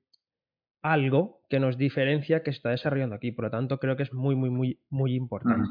algo 0.82 1.42
que 1.48 1.58
nos 1.58 1.76
diferencia 1.76 2.42
que 2.42 2.52
se 2.52 2.58
está 2.58 2.70
desarrollando 2.70 3.16
aquí. 3.16 3.32
Por 3.32 3.46
lo 3.46 3.50
tanto, 3.50 3.78
creo 3.78 3.96
que 3.96 4.04
es 4.04 4.12
muy, 4.12 4.36
muy, 4.36 4.50
muy, 4.50 4.80
muy 4.88 5.14
importante. 5.14 5.68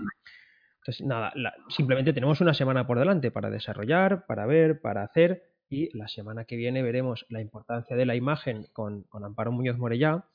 Entonces, 0.82 1.06
nada, 1.06 1.34
simplemente 1.70 2.14
tenemos 2.14 2.42
una 2.42 2.54
semana 2.54 2.86
por 2.86 3.00
delante 3.00 3.32
para 3.32 3.50
desarrollar, 3.50 4.26
para 4.28 4.46
ver, 4.46 4.82
para 4.82 5.04
hacer 5.04 5.56
y 5.68 5.96
la 5.98 6.08
semana 6.08 6.46
que 6.46 6.58
viene 6.58 6.84
veremos 6.84 7.26
la 7.30 7.42
importancia 7.42 7.96
de 7.96 8.06
la 8.06 8.16
imagen 8.16 8.68
con, 8.72 9.04
con 9.04 9.24
Amparo 9.24 9.52
Muñoz 9.52 9.78
Morellá 9.78 10.26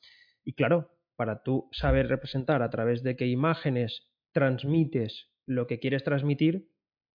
y 0.44 0.54
claro, 0.54 0.90
para 1.14 1.42
tú 1.42 1.68
saber 1.72 2.08
representar 2.08 2.62
a 2.62 2.70
través 2.70 3.02
de 3.02 3.14
qué 3.14 3.26
imágenes 3.26 4.08
transmites 4.32 5.28
lo 5.46 5.66
que 5.66 5.78
quieres 5.78 6.02
transmitir, 6.02 6.69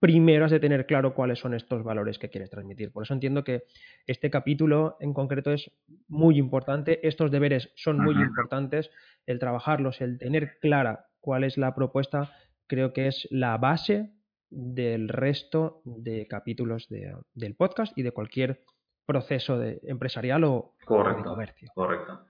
primero 0.04 0.44
has 0.44 0.50
de 0.50 0.60
tener 0.60 0.84
claro 0.84 1.14
cuáles 1.14 1.38
son 1.38 1.54
estos 1.54 1.82
valores 1.82 2.18
que 2.18 2.28
quieres 2.28 2.50
transmitir. 2.50 2.92
Por 2.92 3.04
eso 3.04 3.14
entiendo 3.14 3.42
que 3.42 3.62
este 4.06 4.28
capítulo 4.28 4.98
en 5.00 5.14
concreto 5.14 5.50
es 5.50 5.70
muy 6.08 6.36
importante, 6.36 7.08
estos 7.08 7.30
deberes 7.30 7.72
son 7.74 8.04
muy 8.04 8.14
importantes, 8.14 8.90
el 9.24 9.38
trabajarlos, 9.38 10.02
el 10.02 10.18
tener 10.18 10.58
clara 10.60 11.06
cuál 11.20 11.42
es 11.42 11.56
la 11.56 11.74
propuesta 11.74 12.30
creo 12.66 12.92
que 12.92 13.06
es 13.06 13.26
la 13.30 13.56
base 13.56 14.12
del 14.50 15.08
resto 15.08 15.80
de 15.86 16.26
capítulos 16.28 16.86
del 16.90 17.54
podcast 17.54 17.96
y 17.96 18.02
de 18.02 18.10
cualquier 18.10 18.60
proceso 19.06 19.58
de 19.58 19.80
empresarial 19.84 20.44
o, 20.44 20.74
de 20.80 21.22
comercio. 21.24 21.70
Correcto. 21.74 22.26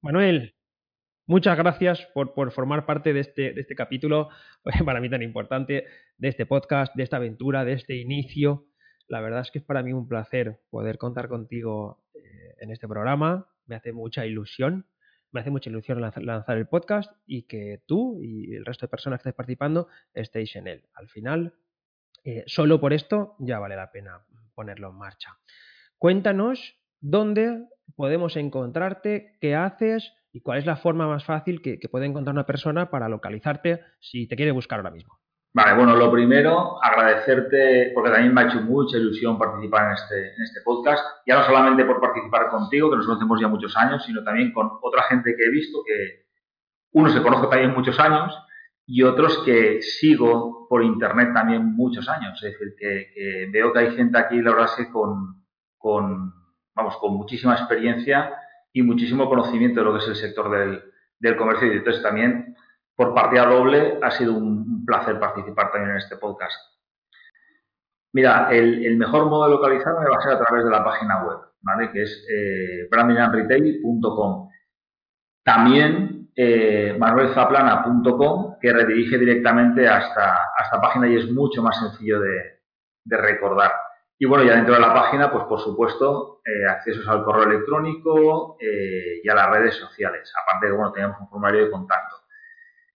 Manuel, 0.00 0.54
muchas 1.26 1.56
gracias 1.56 2.06
por, 2.14 2.50
formar 2.52 2.86
parte 2.86 3.12
de 3.12 3.20
este, 3.20 3.52
de 3.52 3.60
este, 3.60 3.74
capítulo, 3.74 4.28
para 4.84 5.00
mí 5.00 5.08
tan 5.10 5.22
importante, 5.22 5.86
de 6.18 6.28
este 6.28 6.46
podcast, 6.46 6.94
de 6.94 7.02
esta 7.02 7.16
aventura, 7.16 7.64
de 7.64 7.72
este 7.74 7.96
inicio. 7.96 8.66
La 9.08 9.20
verdad 9.20 9.40
es 9.40 9.50
que 9.50 9.58
es 9.58 9.64
para 9.64 9.82
mí 9.82 9.92
un 9.92 10.08
placer 10.08 10.60
poder 10.70 10.98
contar 10.98 11.28
contigo 11.28 12.04
eh, 12.14 12.54
en 12.60 12.70
este 12.70 12.88
programa. 12.88 13.48
Me 13.66 13.76
hace 13.76 13.92
mucha 13.92 14.26
ilusión 14.26 14.86
me 15.34 15.40
hace 15.40 15.50
mucha 15.50 15.68
ilusión 15.68 16.00
lanzar 16.00 16.56
el 16.56 16.68
podcast 16.68 17.10
y 17.26 17.42
que 17.42 17.82
tú 17.86 18.20
y 18.22 18.54
el 18.54 18.64
resto 18.64 18.86
de 18.86 18.90
personas 18.90 19.18
que 19.18 19.22
estáis 19.22 19.34
participando 19.34 19.88
estéis 20.14 20.54
en 20.54 20.68
él. 20.68 20.84
Al 20.94 21.08
final, 21.08 21.54
eh, 22.22 22.44
solo 22.46 22.80
por 22.80 22.92
esto 22.92 23.34
ya 23.40 23.58
vale 23.58 23.74
la 23.74 23.90
pena 23.90 24.24
ponerlo 24.54 24.90
en 24.90 24.94
marcha. 24.94 25.36
Cuéntanos 25.98 26.78
dónde 27.00 27.66
podemos 27.96 28.36
encontrarte, 28.36 29.36
qué 29.40 29.56
haces 29.56 30.12
y 30.34 30.42
cuál 30.42 30.58
es 30.58 30.66
la 30.66 30.76
forma 30.76 31.06
más 31.06 31.24
fácil 31.24 31.62
que 31.62 31.88
puede 31.90 32.04
encontrar 32.04 32.34
una 32.34 32.44
persona 32.44 32.90
para 32.90 33.08
localizarte 33.08 33.80
si 34.00 34.28
te 34.28 34.36
quiere 34.36 34.52
buscar 34.52 34.80
ahora 34.80 34.90
mismo. 34.90 35.18
Vale, 35.56 35.76
bueno, 35.76 35.94
lo 35.94 36.10
primero, 36.10 36.82
agradecerte, 36.82 37.92
porque 37.94 38.10
también 38.10 38.34
me 38.34 38.40
ha 38.40 38.46
hecho 38.46 38.60
mucha 38.60 38.98
ilusión 38.98 39.38
participar 39.38 39.86
en 39.86 39.92
este, 39.92 40.32
este 40.42 40.60
podcast, 40.64 41.00
ya 41.24 41.36
no 41.36 41.44
solamente 41.44 41.84
por 41.84 42.00
participar 42.00 42.48
contigo, 42.50 42.90
que 42.90 42.96
nos 42.96 43.06
conocemos 43.06 43.40
ya 43.40 43.46
muchos 43.46 43.76
años, 43.76 44.04
sino 44.04 44.24
también 44.24 44.52
con 44.52 44.68
otra 44.82 45.04
gente 45.04 45.36
que 45.36 45.44
he 45.44 45.50
visto, 45.50 45.78
que 45.86 46.24
uno 46.94 47.08
se 47.08 47.22
conoce 47.22 47.46
también 47.46 47.72
muchos 47.72 48.00
años 48.00 48.36
y 48.84 49.04
otros 49.04 49.44
que 49.44 49.80
sigo 49.80 50.66
por 50.68 50.82
internet 50.82 51.30
también 51.32 51.64
muchos 51.64 52.08
años. 52.08 52.42
Es 52.42 52.50
decir, 52.50 52.74
que, 52.76 53.48
veo 53.52 53.72
que 53.72 53.78
hay 53.78 53.94
gente 53.94 54.18
aquí, 54.18 54.42
la 54.42 54.50
verdad 54.50 54.70
que 54.76 54.90
con, 54.90 55.44
vamos, 56.74 56.96
con 56.96 57.14
muchísima 57.14 57.54
experiencia 57.54 58.34
y 58.74 58.82
muchísimo 58.82 59.28
conocimiento 59.28 59.80
de 59.80 59.86
lo 59.86 59.92
que 59.94 60.00
es 60.00 60.08
el 60.08 60.16
sector 60.16 60.50
del, 60.50 60.82
del 61.18 61.36
comercio 61.36 61.72
y 61.72 61.78
entonces 61.78 62.02
también 62.02 62.54
por 62.94 63.14
partida 63.14 63.46
doble 63.46 63.98
ha 64.02 64.10
sido 64.10 64.34
un 64.34 64.84
placer 64.84 65.18
participar 65.18 65.72
también 65.72 65.92
en 65.92 65.98
este 65.98 66.16
podcast. 66.16 66.74
Mira, 68.14 68.48
el, 68.52 68.96
mejor 68.96 69.26
modo 69.26 69.44
de 69.46 69.50
localizarme 69.50 70.08
va 70.08 70.16
a 70.16 70.22
ser 70.22 70.32
a 70.34 70.38
través 70.38 70.64
de 70.64 70.70
la 70.70 70.84
página 70.84 71.24
web, 71.24 71.38
¿vale? 71.62 71.90
Que 71.90 72.02
es 72.02 72.26
eh, 72.30 72.86
brandingandretail.com. 72.88 74.50
También 75.42 76.30
eh, 76.36 76.96
manuelzaplana.com, 76.96 78.58
que 78.60 78.72
redirige 78.72 79.18
directamente 79.18 79.88
hasta 79.88 80.38
esta 80.62 80.80
página 80.80 81.08
y 81.08 81.16
es 81.16 81.30
mucho 81.32 81.60
más 81.60 81.76
sencillo 81.80 82.20
de, 82.20 82.60
recordar. 83.04 83.72
Y 84.24 84.26
bueno, 84.26 84.42
ya 84.42 84.54
dentro 84.54 84.72
de 84.72 84.80
la 84.80 84.94
página, 84.94 85.30
pues 85.30 85.44
por 85.44 85.60
supuesto, 85.60 86.40
eh, 86.46 86.66
accesos 86.66 87.06
al 87.08 87.22
correo 87.24 87.44
electrónico 87.44 88.56
eh, 88.58 89.20
y 89.22 89.28
a 89.28 89.34
las 89.34 89.50
redes 89.50 89.74
sociales. 89.74 90.32
Aparte 90.42 90.64
de 90.64 90.72
que, 90.72 90.76
bueno, 90.78 90.92
tenemos 90.92 91.20
un 91.20 91.28
formulario 91.28 91.66
de 91.66 91.70
contacto. 91.70 92.16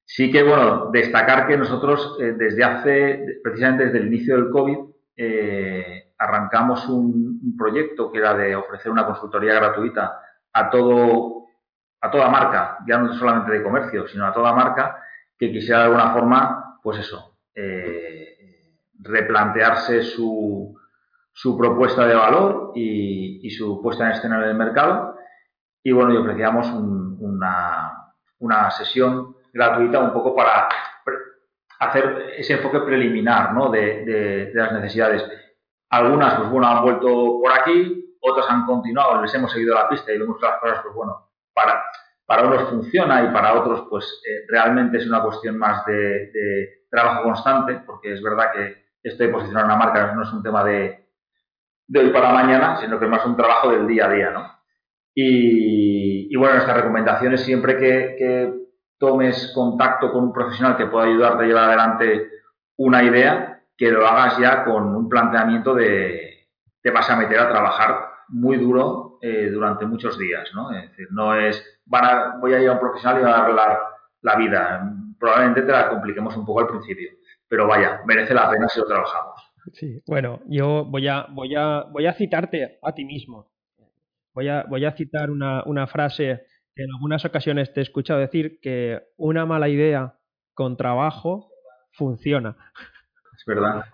Sí 0.03 0.31
que, 0.31 0.41
bueno, 0.41 0.89
destacar 0.91 1.45
que 1.45 1.55
nosotros 1.55 2.17
eh, 2.19 2.33
desde 2.35 2.63
hace, 2.63 3.41
precisamente 3.43 3.85
desde 3.85 3.99
el 3.99 4.07
inicio 4.07 4.37
del 4.37 4.49
COVID, 4.49 4.77
eh, 5.17 6.13
arrancamos 6.17 6.89
un, 6.89 7.55
proyecto 7.55 8.11
que 8.11 8.17
era 8.17 8.33
de 8.33 8.55
ofrecer 8.55 8.91
una 8.91 9.05
consultoría 9.05 9.53
gratuita 9.53 10.19
a 10.51 10.69
todo, 10.71 11.45
a 12.01 12.09
toda 12.09 12.27
marca, 12.29 12.79
ya 12.87 12.97
no 12.97 13.13
solamente 13.13 13.51
de 13.51 13.61
comercio, 13.61 14.07
sino 14.07 14.25
a 14.25 14.33
toda 14.33 14.51
marca 14.51 14.99
que 15.37 15.51
quisiera 15.51 15.81
de 15.81 15.85
alguna 15.85 16.11
forma, 16.11 16.79
pues 16.81 16.97
eso, 16.97 17.37
replantearse 18.99 20.01
su, 20.01 20.79
su 21.39 21.57
propuesta 21.57 22.05
de 22.05 22.15
valor 22.15 22.73
y, 22.75 23.49
su 23.51 23.81
puesta 23.81 24.05
en 24.05 24.11
escena 24.11 24.43
en 24.43 24.49
el 24.49 24.55
mercado. 24.55 25.15
Y 25.81 25.93
bueno, 25.93 26.13
y 26.13 26.17
ofrecíamos 26.17 26.67
una, 26.73 28.13
una 28.39 28.69
sesión 28.71 29.37
gratuita 29.53 29.99
un 29.99 30.11
poco 30.11 30.35
para 30.35 30.67
hacer 31.79 32.33
ese 32.35 32.55
enfoque 32.55 32.81
preliminar 32.81 33.53
¿no? 33.53 33.69
de, 33.69 34.03
de, 34.03 34.51
las 34.53 34.73
necesidades. 34.73 35.25
Algunas, 35.89 36.35
pues 36.35 36.49
bueno, 36.49 36.67
han 36.67 36.83
vuelto 36.83 37.39
por 37.41 37.53
aquí, 37.53 38.17
otras 38.19 38.49
han 38.49 38.65
continuado, 38.65 39.21
les 39.21 39.33
hemos 39.33 39.53
seguido 39.53 39.75
la 39.75 39.87
pista 39.87 40.11
y 40.11 40.19
vemos 40.19 40.37
que 40.37 40.45
las 40.45 40.59
cosas, 40.59 40.81
pues 40.83 40.93
bueno, 40.93 41.29
para, 41.53 41.81
para 42.25 42.47
unos 42.47 42.69
funciona 42.69 43.23
y 43.23 43.31
para 43.31 43.53
otros, 43.53 43.87
pues 43.89 44.21
eh, 44.29 44.43
realmente 44.49 44.97
es 44.97 45.07
una 45.07 45.23
cuestión 45.23 45.57
más 45.57 45.85
de, 45.85 46.31
de, 46.33 46.85
trabajo 46.91 47.23
constante, 47.23 47.81
porque 47.85 48.11
es 48.11 48.21
verdad 48.21 48.51
que 48.51 48.89
esto 49.03 49.23
de 49.23 49.29
posicionar 49.29 49.63
una 49.63 49.77
marca 49.77 50.13
no 50.13 50.23
es 50.23 50.33
un 50.33 50.43
tema 50.43 50.65
de, 50.65 51.08
de 51.89 51.99
hoy 51.99 52.09
para 52.11 52.31
mañana, 52.31 52.77
sino 52.77 52.99
que 52.99 53.05
es 53.05 53.11
más 53.11 53.25
un 53.25 53.35
trabajo 53.35 53.71
del 53.71 53.87
día 53.87 54.05
a 54.05 54.11
día, 54.11 54.29
¿no? 54.29 54.47
Y, 55.15 56.33
bueno, 56.37 56.53
nuestra 56.53 56.75
recomendación 56.75 57.33
es 57.33 57.41
siempre 57.41 57.77
que, 57.77 58.57
tomes 58.99 59.53
contacto 59.55 60.11
con 60.11 60.25
un 60.25 60.33
profesional 60.33 60.75
que 60.75 60.87
pueda 60.87 61.05
ayudarte 61.05 61.45
a 61.45 61.47
llevar 61.47 61.63
adelante 61.69 62.29
una 62.75 63.01
idea, 63.01 63.63
que 63.77 63.91
lo 63.91 64.05
hagas 64.05 64.37
ya 64.37 64.65
con 64.65 64.93
un 64.93 65.07
planteamiento 65.07 65.73
de 65.73 66.49
te 66.81 66.91
vas 66.91 67.09
a 67.09 67.15
meter 67.15 67.39
a 67.39 67.47
trabajar 67.47 68.09
muy 68.27 68.57
duro 68.57 69.17
eh, 69.21 69.49
durante 69.53 69.85
muchos 69.85 70.17
días, 70.17 70.51
¿no? 70.53 70.71
Es 70.71 70.89
decir, 70.89 71.07
no 71.11 71.33
es 71.33 71.79
voy 71.85 72.53
a 72.53 72.59
ir 72.59 72.67
a 72.67 72.73
un 72.73 72.79
profesional 72.79 73.19
y 73.19 73.23
voy 73.23 73.31
a 73.31 73.35
darle 73.37 73.55
la, 73.55 73.79
la 74.21 74.35
vida. 74.35 74.93
Probablemente 75.17 75.61
te 75.61 75.71
la 75.71 75.87
compliquemos 75.87 76.35
un 76.35 76.45
poco 76.45 76.59
al 76.59 76.67
principio, 76.67 77.09
pero 77.47 77.67
vaya, 77.67 78.01
merece 78.05 78.33
la 78.33 78.49
pena 78.49 78.67
si 78.67 78.81
lo 78.81 78.85
trabajamos. 78.85 79.48
Sí, 79.73 80.01
bueno, 80.07 80.41
yo 80.47 80.85
voy 80.85 81.07
a, 81.07 81.27
voy 81.29 81.55
a, 81.55 81.83
voy 81.91 82.05
a 82.05 82.13
citarte 82.13 82.79
a 82.81 82.93
ti 82.93 83.05
mismo. 83.05 83.51
Voy 84.33 84.47
a, 84.47 84.91
citar 84.95 85.29
una, 85.29 85.63
una 85.65 85.85
frase 85.85 86.45
que 86.73 86.83
en 86.83 86.91
algunas 86.93 87.25
ocasiones 87.25 87.73
te 87.73 87.81
he 87.81 87.83
escuchado 87.83 88.19
decir 88.19 88.59
que 88.61 89.01
una 89.17 89.45
mala 89.45 89.67
idea 89.67 90.17
con 90.53 90.77
trabajo 90.77 91.51
funciona. 91.91 92.55
Es 93.35 93.45
verdad. 93.45 93.85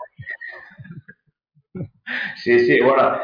Sí, 2.35 2.59
sí, 2.59 2.79
bueno, 2.81 3.17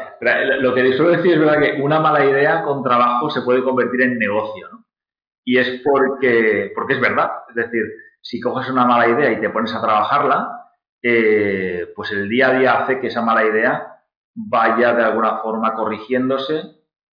lo 0.60 0.74
que 0.74 0.92
suelo 0.94 1.12
decir 1.12 1.34
es 1.34 1.38
verdad 1.38 1.60
que 1.60 1.80
una 1.80 2.00
mala 2.00 2.24
idea 2.24 2.62
con 2.62 2.82
trabajo 2.82 3.30
se 3.30 3.42
puede 3.42 3.62
convertir 3.62 4.02
en 4.02 4.18
negocio, 4.18 4.68
¿no? 4.70 4.84
Y 5.44 5.58
es 5.58 5.80
porque, 5.84 6.72
porque 6.74 6.94
es 6.94 7.00
verdad. 7.00 7.30
Es 7.50 7.54
decir, 7.54 7.82
si 8.20 8.40
coges 8.40 8.68
una 8.70 8.84
mala 8.84 9.08
idea 9.08 9.32
y 9.32 9.40
te 9.40 9.50
pones 9.50 9.74
a 9.74 9.80
trabajarla, 9.80 10.61
eh, 11.02 11.92
pues 11.96 12.12
el 12.12 12.28
día 12.28 12.48
a 12.48 12.58
día 12.58 12.78
hace 12.78 13.00
que 13.00 13.08
esa 13.08 13.22
mala 13.22 13.44
idea 13.44 13.92
vaya 14.34 14.94
de 14.94 15.02
alguna 15.02 15.38
forma 15.38 15.74
corrigiéndose 15.74 16.62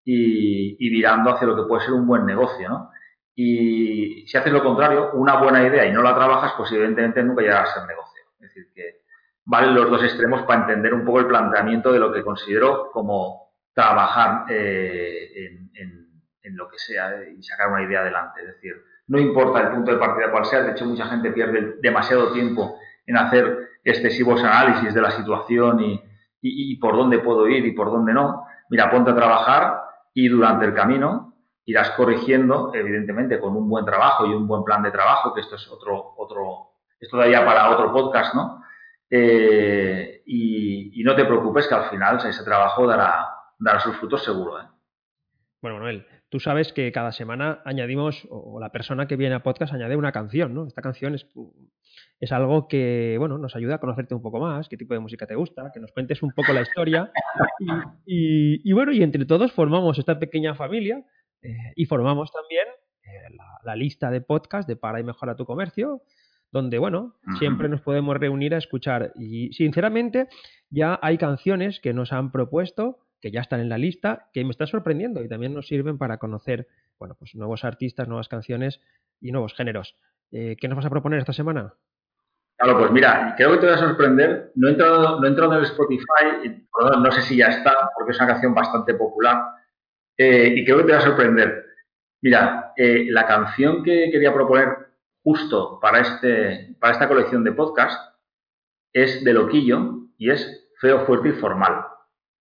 y, 0.06 0.90
virando 0.90 1.32
hacia 1.32 1.48
lo 1.48 1.56
que 1.56 1.68
puede 1.68 1.86
ser 1.86 1.94
un 1.94 2.08
buen 2.08 2.26
negocio, 2.26 2.70
¿no? 2.70 2.92
Y 3.36 4.26
si 4.28 4.38
haces 4.38 4.52
lo 4.52 4.64
contrario, 4.64 5.12
una 5.14 5.38
buena 5.38 5.66
idea 5.66 5.86
y 5.86 5.92
no 5.94 6.02
la 6.02 6.16
trabajas, 6.16 6.54
pues 6.58 6.72
evidentemente 6.72 7.24
nunca 7.24 7.42
llegará 7.42 7.64
a 7.64 7.74
ser 7.74 7.88
negocio. 7.88 8.22
Es 8.34 8.42
decir, 8.42 8.72
que 8.74 9.02
valen 9.46 9.76
los 9.76 9.90
dos 9.90 10.04
extremos 10.04 10.44
para 10.44 10.62
entender 10.62 10.94
un 10.94 11.06
poco 11.06 11.20
el 11.20 11.28
planteamiento 11.28 11.92
de 11.94 12.00
lo 12.00 12.12
que 12.12 12.24
considero 12.24 12.92
como 12.92 13.54
trabajar 13.74 14.46
eh, 14.50 15.32
en, 15.36 15.72
en, 15.74 16.58
lo 16.58 16.68
que 16.68 16.80
sea 16.80 17.24
y 17.30 17.42
sacar 17.44 17.72
una 17.72 17.84
idea 17.84 18.02
adelante. 18.02 18.42
Es 18.42 18.48
decir, 18.48 18.74
no 19.08 19.20
importa 19.20 19.62
el 19.62 19.70
punto 19.70 19.92
de 19.92 19.98
partida 19.98 20.32
cual 20.32 20.46
sea, 20.46 20.64
de 20.64 20.72
hecho 20.72 20.86
mucha 20.86 21.06
gente 21.06 21.32
pierde 21.32 21.76
demasiado 21.80 22.34
tiempo 22.34 22.78
en 23.10 23.18
hacer 23.18 23.70
excesivos 23.84 24.44
análisis 24.44 24.94
de 24.94 25.02
la 25.02 25.10
situación 25.10 25.80
y, 26.42 26.76
por 26.78 26.96
dónde 26.96 27.18
puedo 27.20 27.48
ir 27.48 27.66
y 27.66 27.72
por 27.72 27.92
dónde 27.92 28.14
no. 28.14 28.46
Mira, 28.70 28.92
ponte 28.92 29.10
a 29.10 29.16
trabajar 29.16 29.82
y 30.14 30.28
durante 30.28 30.66
el 30.66 30.76
camino 30.76 31.34
irás 31.66 31.90
corrigiendo, 31.92 32.72
evidentemente, 32.74 33.40
con 33.40 33.56
un 33.56 33.68
buen 33.68 33.84
trabajo 33.84 34.28
y 34.28 34.34
un 34.34 34.48
buen 34.48 34.64
plan 34.64 34.84
de 34.84 34.92
trabajo, 34.92 35.34
que 35.34 35.42
esto 35.42 35.56
es 35.56 35.68
otro, 35.70 36.14
otro, 36.18 36.74
esto 37.00 37.18
daría 37.18 37.44
para 37.44 37.72
otro 37.72 37.92
podcast, 37.92 38.36
¿no? 38.36 38.64
Eh, 39.10 40.22
y, 40.28 41.02
no 41.04 41.16
te 41.16 41.26
preocupes 41.26 41.68
que 41.68 41.74
al 41.74 41.90
final 41.90 42.18
ese 42.24 42.44
trabajo 42.44 42.86
dará, 42.86 43.28
dará 43.58 43.80
sus 43.80 43.98
frutos 43.98 44.24
seguro. 44.24 44.60
¿eh? 44.62 44.66
Bueno, 45.62 45.78
Manuel, 45.78 46.06
tú 46.30 46.40
sabes 46.40 46.72
que 46.72 46.92
cada 46.92 47.12
semana 47.12 47.62
añadimos, 47.66 48.28
o 48.30 48.60
la 48.60 48.72
persona 48.72 49.08
que 49.08 49.18
viene 49.18 49.36
a 49.36 49.44
podcast 49.44 49.74
añade 49.74 49.96
una 49.96 50.12
canción, 50.12 50.54
¿no? 50.54 50.66
Esta 50.66 50.82
canción 50.82 51.16
es 51.16 51.26
es 52.20 52.32
algo 52.34 52.68
que, 52.68 53.16
bueno, 53.18 53.38
nos 53.38 53.56
ayuda 53.56 53.76
a 53.76 53.80
conocerte 53.80 54.14
un 54.14 54.22
poco 54.22 54.40
más, 54.40 54.68
qué 54.68 54.76
tipo 54.76 54.94
de 54.94 55.00
música 55.00 55.26
te 55.26 55.36
gusta, 55.36 55.72
que 55.74 55.80
nos 55.80 55.92
cuentes 55.92 56.22
un 56.22 56.32
poco 56.32 56.52
la 56.52 56.62
historia. 56.62 57.12
Y, 58.06 58.74
bueno, 58.74 58.92
y 58.92 59.04
entre 59.04 59.26
todos 59.26 59.52
formamos 59.54 59.98
esta 60.00 60.20
pequeña 60.20 60.54
familia 60.54 61.06
eh, 61.42 61.56
y 61.76 61.86
formamos 61.86 62.32
también 62.32 62.66
eh, 63.04 63.36
la, 63.64 63.76
lista 63.76 64.12
de 64.12 64.22
podcast 64.22 64.68
de 64.68 64.76
Para 64.76 65.00
y 65.00 65.04
Mejora 65.04 65.36
tu 65.36 65.46
Comercio, 65.46 66.02
donde, 66.52 66.78
bueno, 66.78 67.16
siempre 67.38 67.70
nos 67.70 67.82
podemos 67.82 68.18
reunir 68.18 68.54
a 68.54 68.58
escuchar. 68.58 69.14
Y 69.16 69.54
sinceramente, 69.54 70.28
ya 70.70 71.00
hay 71.02 71.18
canciones 71.18 71.80
que 71.80 71.94
nos 71.94 72.12
han 72.12 72.32
propuesto, 72.32 73.00
que 73.22 73.32
ya 73.32 73.42
están 73.42 73.60
en 73.60 73.70
la 73.70 73.78
lista, 73.78 74.30
que 74.34 74.44
me 74.44 74.52
están 74.52 74.68
sorprendiendo 74.68 75.24
y 75.24 75.28
también 75.28 75.54
nos 75.54 75.68
sirven 75.68 75.98
para 75.98 76.18
conocer, 76.18 76.68
bueno, 76.98 77.16
pues 77.18 77.36
nuevos 77.36 77.64
artistas, 77.64 78.08
nuevas 78.08 78.30
canciones 78.30 78.82
y 79.20 79.32
nuevos 79.32 79.54
géneros. 79.54 79.96
Eh, 80.32 80.56
¿Qué 80.60 80.68
nos 80.68 80.78
vas 80.78 80.86
a 80.86 80.90
proponer 80.90 81.20
esta 81.20 81.34
semana? 81.34 81.74
Claro, 82.58 82.78
pues 82.78 82.92
mira, 82.92 83.36
creo 83.38 83.52
que 83.52 83.58
te 83.60 83.68
va 83.68 83.76
a 83.76 83.78
sorprender. 83.78 84.52
No 84.56 84.68
he 84.68 84.72
entrado, 84.72 85.20
no 85.20 85.26
he 85.26 85.30
entrado 85.30 85.54
en 85.54 85.60
el 85.60 85.66
Spotify, 85.66 86.66
no 87.02 87.12
sé 87.12 87.22
si 87.22 87.38
ya 87.38 87.48
está, 87.48 87.74
porque 87.96 88.12
es 88.12 88.18
una 88.18 88.28
canción 88.28 88.54
bastante 88.54 88.94
popular. 88.96 89.44
Eh, 90.18 90.54
y 90.58 90.66
creo 90.66 90.80
que 90.80 90.84
te 90.84 90.92
va 90.92 90.98
a 90.98 91.02
sorprender. 91.02 91.66
Mira, 92.22 92.74
eh, 92.76 93.06
la 93.10 93.26
canción 93.26 93.82
que 93.82 94.10
quería 94.12 94.34
proponer 94.34 94.90
justo 95.24 95.80
para, 95.80 96.00
este, 96.02 96.76
para 96.80 96.94
esta 96.94 97.08
colección 97.08 97.46
de 97.46 97.54
podcast 97.54 98.14
es 98.92 99.24
de 99.24 99.34
Loquillo 99.34 100.08
y 100.18 100.30
es 100.30 100.70
Feo, 100.82 101.06
Fuerte 101.06 101.30
y 101.30 101.34
Formal. 101.34 101.86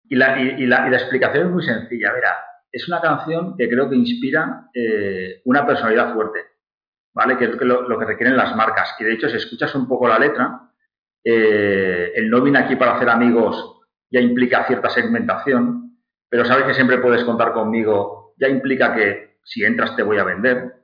Y 0.09 0.17
la, 0.17 0.41
y, 0.41 0.67
la, 0.67 0.89
explicación 0.89 1.47
es 1.47 1.53
muy 1.53 1.63
sencilla. 1.63 2.13
Mira, 2.15 2.37
es 2.73 2.89
una 2.89 3.01
canción 3.01 3.57
que 3.57 3.69
creo 3.69 3.89
que 3.89 3.97
inspira 3.97 4.69
eh, 4.75 5.43
una 5.45 5.67
personalidad 5.67 6.15
fuerte. 6.15 6.41
¿vale? 7.15 7.37
Que 7.37 7.45
es 7.47 7.61
lo, 7.61 7.99
que 7.99 8.05
requieren 8.05 8.37
las 8.37 8.55
marcas. 8.55 8.95
Y 8.99 9.05
de 9.05 9.13
hecho, 9.13 9.29
si 9.29 9.37
escuchas 9.37 9.75
un 9.75 9.89
poco 9.89 10.09
la 10.09 10.19
letra, 10.19 10.71
eh, 11.25 12.13
el 12.15 12.31
no 12.31 12.41
viene 12.43 12.61
aquí 12.61 12.77
para 12.77 12.97
hacer 12.97 13.09
amigos 13.09 13.75
ya 14.11 14.21
implica 14.21 14.67
cierta 14.67 14.89
segmentación, 14.89 15.99
pero 16.29 16.45
sabes 16.45 16.65
que 16.65 16.75
siempre 16.75 16.99
puedes 16.99 17.25
contar 17.25 17.53
conmigo, 17.53 18.35
ya 18.39 18.49
implica 18.49 18.95
que 18.95 19.39
si 19.45 19.65
entras 19.65 19.97
te 19.97 20.03
voy 20.03 20.19
a 20.19 20.25
vender. 20.25 20.75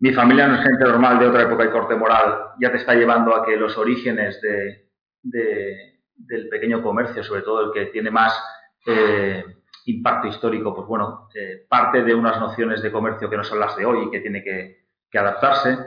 Mi 0.00 0.12
familia 0.12 0.46
no 0.46 0.56
es 0.56 0.62
gente 0.62 0.84
normal 0.84 1.18
de 1.18 1.26
otra 1.26 1.42
época 1.42 1.64
y 1.64 1.70
corte 1.70 1.94
moral, 1.94 2.52
ya 2.60 2.70
te 2.70 2.78
está 2.78 2.94
llevando 2.94 3.34
a 3.34 3.44
que 3.44 3.56
los 3.56 3.76
orígenes 3.76 4.40
de, 4.40 5.93
del 6.16 6.48
pequeño 6.48 6.82
comercio, 6.82 7.22
sobre 7.22 7.42
todo 7.42 7.66
el 7.66 7.72
que 7.72 7.86
tiene 7.90 8.10
más 8.10 8.38
eh, 8.86 9.44
impacto 9.86 10.28
histórico, 10.28 10.74
pues 10.74 10.86
bueno, 10.86 11.28
eh, 11.34 11.64
parte 11.68 12.02
de 12.02 12.14
unas 12.14 12.38
nociones 12.38 12.82
de 12.82 12.92
comercio 12.92 13.28
que 13.28 13.36
no 13.36 13.44
son 13.44 13.60
las 13.60 13.76
de 13.76 13.84
hoy 13.84 14.06
y 14.06 14.10
que 14.10 14.20
tiene 14.20 14.42
que, 14.42 14.84
adaptarse. 15.16 15.78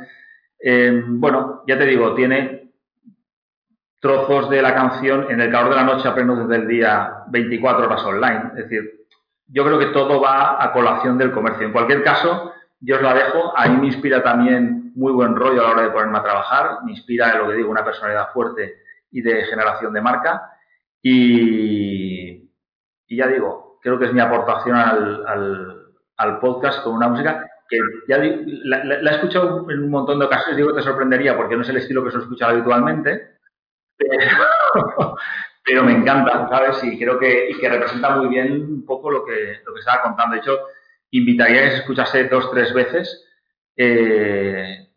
Eh, 0.57 1.03
bueno, 1.05 1.63
ya 1.67 1.77
te 1.77 1.85
digo, 1.85 2.15
tiene 2.15 2.71
trozos 3.99 4.49
de 4.49 4.61
la 4.61 4.73
canción 4.73 5.29
en 5.29 5.41
el 5.41 5.51
calor 5.51 5.71
de 5.71 5.75
la 5.75 5.83
noche 5.83 6.07
a 6.07 6.15
pleno 6.15 6.37
desde 6.37 6.63
el 6.63 6.67
día 6.69 7.23
24 7.27 7.87
horas 7.87 8.05
online. 8.05 8.51
Es 8.55 8.69
decir, 8.69 9.05
yo 9.47 9.65
creo 9.65 9.77
que 9.77 9.87
todo 9.87 10.21
va 10.21 10.63
a 10.63 10.71
colación 10.71 11.17
del 11.17 11.33
comercio. 11.33 11.67
En 11.67 11.73
cualquier 11.73 12.03
caso, 12.03 12.53
yo 12.79 12.95
os 12.95 13.01
la 13.01 13.13
dejo. 13.13 13.57
A 13.57 13.67
mí 13.67 13.81
me 13.81 13.87
inspira 13.87 14.23
también 14.23 14.93
muy 14.95 15.11
buen 15.11 15.35
rollo 15.35 15.59
a 15.59 15.63
la 15.65 15.71
hora 15.71 15.81
de 15.81 15.89
ponerme 15.89 16.19
a 16.19 16.23
trabajar. 16.23 16.77
Me 16.85 16.91
inspira, 16.91 17.37
lo 17.37 17.49
que 17.49 17.55
digo, 17.55 17.69
una 17.69 17.83
personalidad 17.83 18.31
fuerte 18.31 18.87
y 19.11 19.21
de 19.21 19.45
generación 19.45 19.93
de 19.93 20.01
marca. 20.01 20.51
Y, 21.01 22.49
ya 23.09 23.27
digo, 23.27 23.79
creo 23.81 23.97
que 23.97 24.05
es 24.05 24.13
mi 24.13 24.19
aportación 24.19 24.75
al, 24.75 25.25
al 26.17 26.39
podcast 26.39 26.83
con 26.83 26.93
una 26.93 27.07
música 27.07 27.47
que 27.69 27.77
ya 28.07 28.17
la, 28.17 29.11
he 29.11 29.15
escuchado 29.15 29.69
en 29.69 29.83
un 29.83 29.89
montón 29.89 30.19
de 30.19 30.25
ocasiones, 30.25 30.57
digo 30.57 30.73
te 30.73 30.81
sorprendería 30.81 31.35
porque 31.35 31.55
no 31.55 31.61
es 31.61 31.69
el 31.69 31.77
estilo 31.77 32.03
que 32.03 32.11
se 32.11 32.19
escucha 32.19 32.49
habitualmente, 32.49 33.37
pero, 35.65 35.83
me 35.83 35.93
encanta, 35.93 36.47
¿sabes? 36.49 36.83
Y 36.83 36.97
creo 36.97 37.19
que, 37.19 37.49
y 37.49 37.57
que 37.57 37.69
representa 37.69 38.15
muy 38.15 38.27
bien 38.27 38.63
un 38.63 38.85
poco 38.85 39.11
lo 39.11 39.25
que, 39.25 39.59
lo 39.65 39.73
que 39.73 39.79
estaba 39.79 40.03
contando. 40.03 40.35
De 40.35 40.41
hecho, 40.41 40.57
invitaría 41.11 41.59
a 41.59 41.63
que 41.63 41.71
se 41.71 41.77
escuchase 41.77 42.25
dos, 42.25 42.49
tres 42.51 42.73
veces 42.73 43.25
eh, 43.75 44.87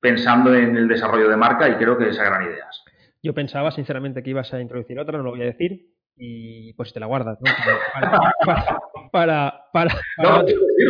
pensando 0.00 0.54
en 0.54 0.76
el 0.76 0.88
desarrollo 0.88 1.28
de 1.28 1.36
marca 1.36 1.68
y 1.68 1.76
creo 1.76 1.96
que 1.96 2.10
gran 2.10 2.42
ideas. 2.42 2.84
Yo 3.26 3.34
pensaba 3.34 3.72
sinceramente 3.72 4.22
que 4.22 4.30
ibas 4.30 4.54
a 4.54 4.60
introducir 4.60 5.00
otra, 5.00 5.18
no 5.18 5.24
lo 5.24 5.30
voy 5.32 5.42
a 5.42 5.46
decir, 5.46 5.90
y 6.16 6.72
pues 6.74 6.92
te 6.92 7.00
la 7.00 7.06
guardas, 7.06 7.40
¿no? 7.40 7.50
Para, 9.10 9.64
para, 9.72 9.94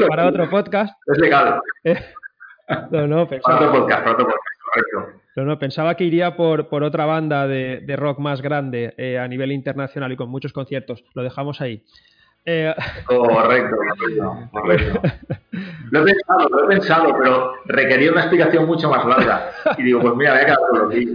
para, 0.09 0.27
otro, 0.27 0.51
podcast. 0.51 0.94
Es 1.07 1.18
legal. 1.18 1.61
no, 2.90 3.07
no, 3.07 3.27
pensaba, 3.27 3.59
para 3.59 3.68
otro 3.68 3.81
podcast, 3.81 4.03
para 4.03 4.12
otro 4.12 4.27
podcast, 4.27 5.18
No, 5.37 5.44
no, 5.44 5.59
pensaba 5.59 5.94
que 5.94 6.05
iría 6.05 6.37
por, 6.37 6.68
por 6.68 6.83
otra 6.83 7.07
banda 7.07 7.46
de, 7.46 7.81
de 7.81 7.96
rock 7.96 8.18
más 8.18 8.42
grande 8.42 8.94
eh, 8.99 9.18
a 9.18 9.29
nivel 9.29 9.53
internacional 9.53 10.12
y 10.12 10.16
con 10.16 10.29
muchos 10.29 10.53
conciertos. 10.53 11.05
Lo 11.14 11.22
dejamos 11.22 11.62
ahí. 11.62 11.85
Eh... 12.48 12.72
Correcto, 13.06 13.76
correcto, 14.52 15.02
Lo 15.90 16.00
he 16.00 16.04
pensado, 16.04 16.48
lo 16.48 16.64
he 16.64 16.68
pensado, 16.68 17.16
pero 17.18 17.54
requería 17.66 18.12
una 18.12 18.20
explicación 18.20 18.66
mucho 18.66 18.88
más 18.88 19.04
larga. 19.04 19.50
Y 19.76 19.82
digo, 19.82 20.00
pues 20.00 20.14
mira, 20.14 20.32
voy 20.32 20.40
a 20.40 20.44
quedar 20.44 20.59
con 20.59 20.78
lo 20.78 20.88
que 20.88 21.06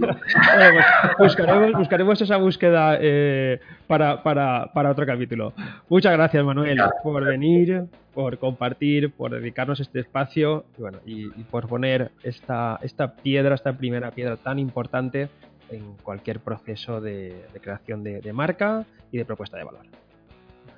buscaremos, 1.18 1.72
buscaremos 1.72 2.20
esa 2.20 2.36
búsqueda 2.36 2.98
eh, 3.00 3.60
para, 3.86 4.22
para, 4.22 4.70
para, 4.74 4.90
otro 4.90 5.06
capítulo. 5.06 5.54
Muchas 5.88 6.12
gracias, 6.12 6.44
Manuel, 6.44 6.78
por 7.02 7.24
venir, 7.24 7.86
por 8.12 8.38
compartir, 8.38 9.10
por 9.10 9.30
dedicarnos 9.30 9.80
este 9.80 10.00
espacio 10.00 10.64
y, 10.76 10.80
bueno, 10.82 10.98
y, 11.06 11.28
por 11.44 11.66
poner 11.66 12.10
esta, 12.22 12.78
esta 12.82 13.16
piedra, 13.16 13.54
esta 13.54 13.72
primera 13.72 14.10
piedra 14.10 14.36
tan 14.36 14.58
importante 14.58 15.30
en 15.70 15.94
cualquier 16.02 16.40
proceso 16.40 17.00
de, 17.00 17.46
creación 17.62 18.04
de, 18.04 18.32
marca 18.34 18.84
y 19.10 19.18
de 19.18 19.24
propuesta 19.24 19.56
de 19.56 19.64
valor. 19.64 19.86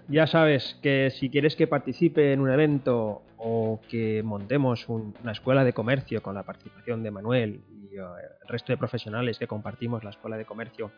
Ya 0.08 0.26
sabes 0.26 0.78
que 0.82 1.10
si 1.10 1.30
quieres 1.30 1.56
que 1.56 1.66
participe 1.66 2.32
en 2.32 2.40
un 2.40 2.50
evento 2.50 3.22
o 3.38 3.80
que 3.88 4.22
montemos 4.22 4.88
una 4.88 5.32
escuela 5.32 5.64
de 5.64 5.72
comercio 5.72 6.22
con 6.22 6.34
la 6.34 6.42
participación 6.42 7.02
de 7.02 7.10
Manuel 7.10 7.60
y 7.70 7.96
eh, 7.96 8.00
el 8.42 8.48
resto 8.48 8.72
de 8.72 8.76
profesionales 8.76 9.38
que 9.38 9.46
compartimos 9.46 10.04
la 10.04 10.10
escuela 10.10 10.36
de 10.36 10.44
comercio, 10.44 10.90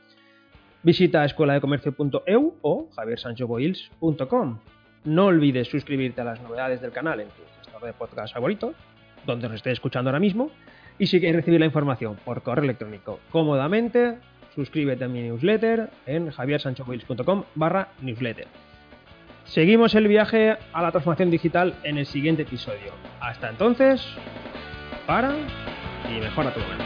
visita 0.83 1.25
escueladecomercio.eu 1.25 2.55
o 2.63 2.89
javiersanchoboils.com. 2.95 4.59
No 5.05 5.27
olvides 5.27 5.69
suscribirte 5.69 6.21
a 6.21 6.25
las 6.25 6.43
novedades 6.43 6.81
del 6.81 6.91
canal 6.91 7.21
en 7.21 7.29
tu 7.29 7.43
gestor 7.59 7.83
de 7.83 7.93
podcast 7.93 8.35
favorito, 8.35 8.75
donde 9.25 9.49
nos 9.49 9.57
estés 9.57 9.75
escuchando 9.75 10.11
ahora 10.11 10.21
mismo. 10.21 10.51
Y 10.99 11.07
si 11.07 11.21
quieres 11.21 11.37
recibir 11.37 11.61
la 11.61 11.67
información 11.67 12.17
por 12.25 12.43
correo 12.43 12.65
electrónico 12.65 13.21
cómodamente, 13.31 14.19
suscríbete 14.55 15.05
a 15.05 15.09
mi 15.09 15.23
newsletter 15.23 15.91
en 16.07 16.31
javiersanchoboils.com 16.31 17.45
barra 17.55 17.89
newsletter. 18.01 18.47
Seguimos 19.47 19.95
el 19.95 20.09
viaje 20.09 20.59
a 20.73 20.83
la 20.83 20.91
transformación 20.91 21.31
digital 21.31 21.75
en 21.85 21.99
el 21.99 22.07
siguiente 22.07 22.43
episodio. 22.43 22.93
Hasta 23.21 23.49
entonces, 23.49 24.05
para 25.07 25.33
y 26.11 26.21
mejora 26.21 26.53
tu 26.53 26.61
momento. 26.61 26.85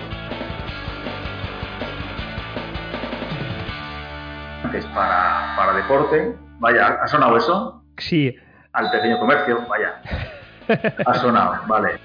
Para, 4.94 5.54
para 5.56 5.72
deporte. 5.74 6.36
Vaya, 6.58 6.98
¿ha 7.02 7.08
sonado 7.08 7.36
eso? 7.36 7.82
Sí. 7.96 8.36
Al 8.72 8.90
pequeño 8.90 9.18
comercio, 9.18 9.66
vaya. 9.68 10.00
Ha 11.04 11.14
sonado, 11.14 11.66
vale. 11.66 11.98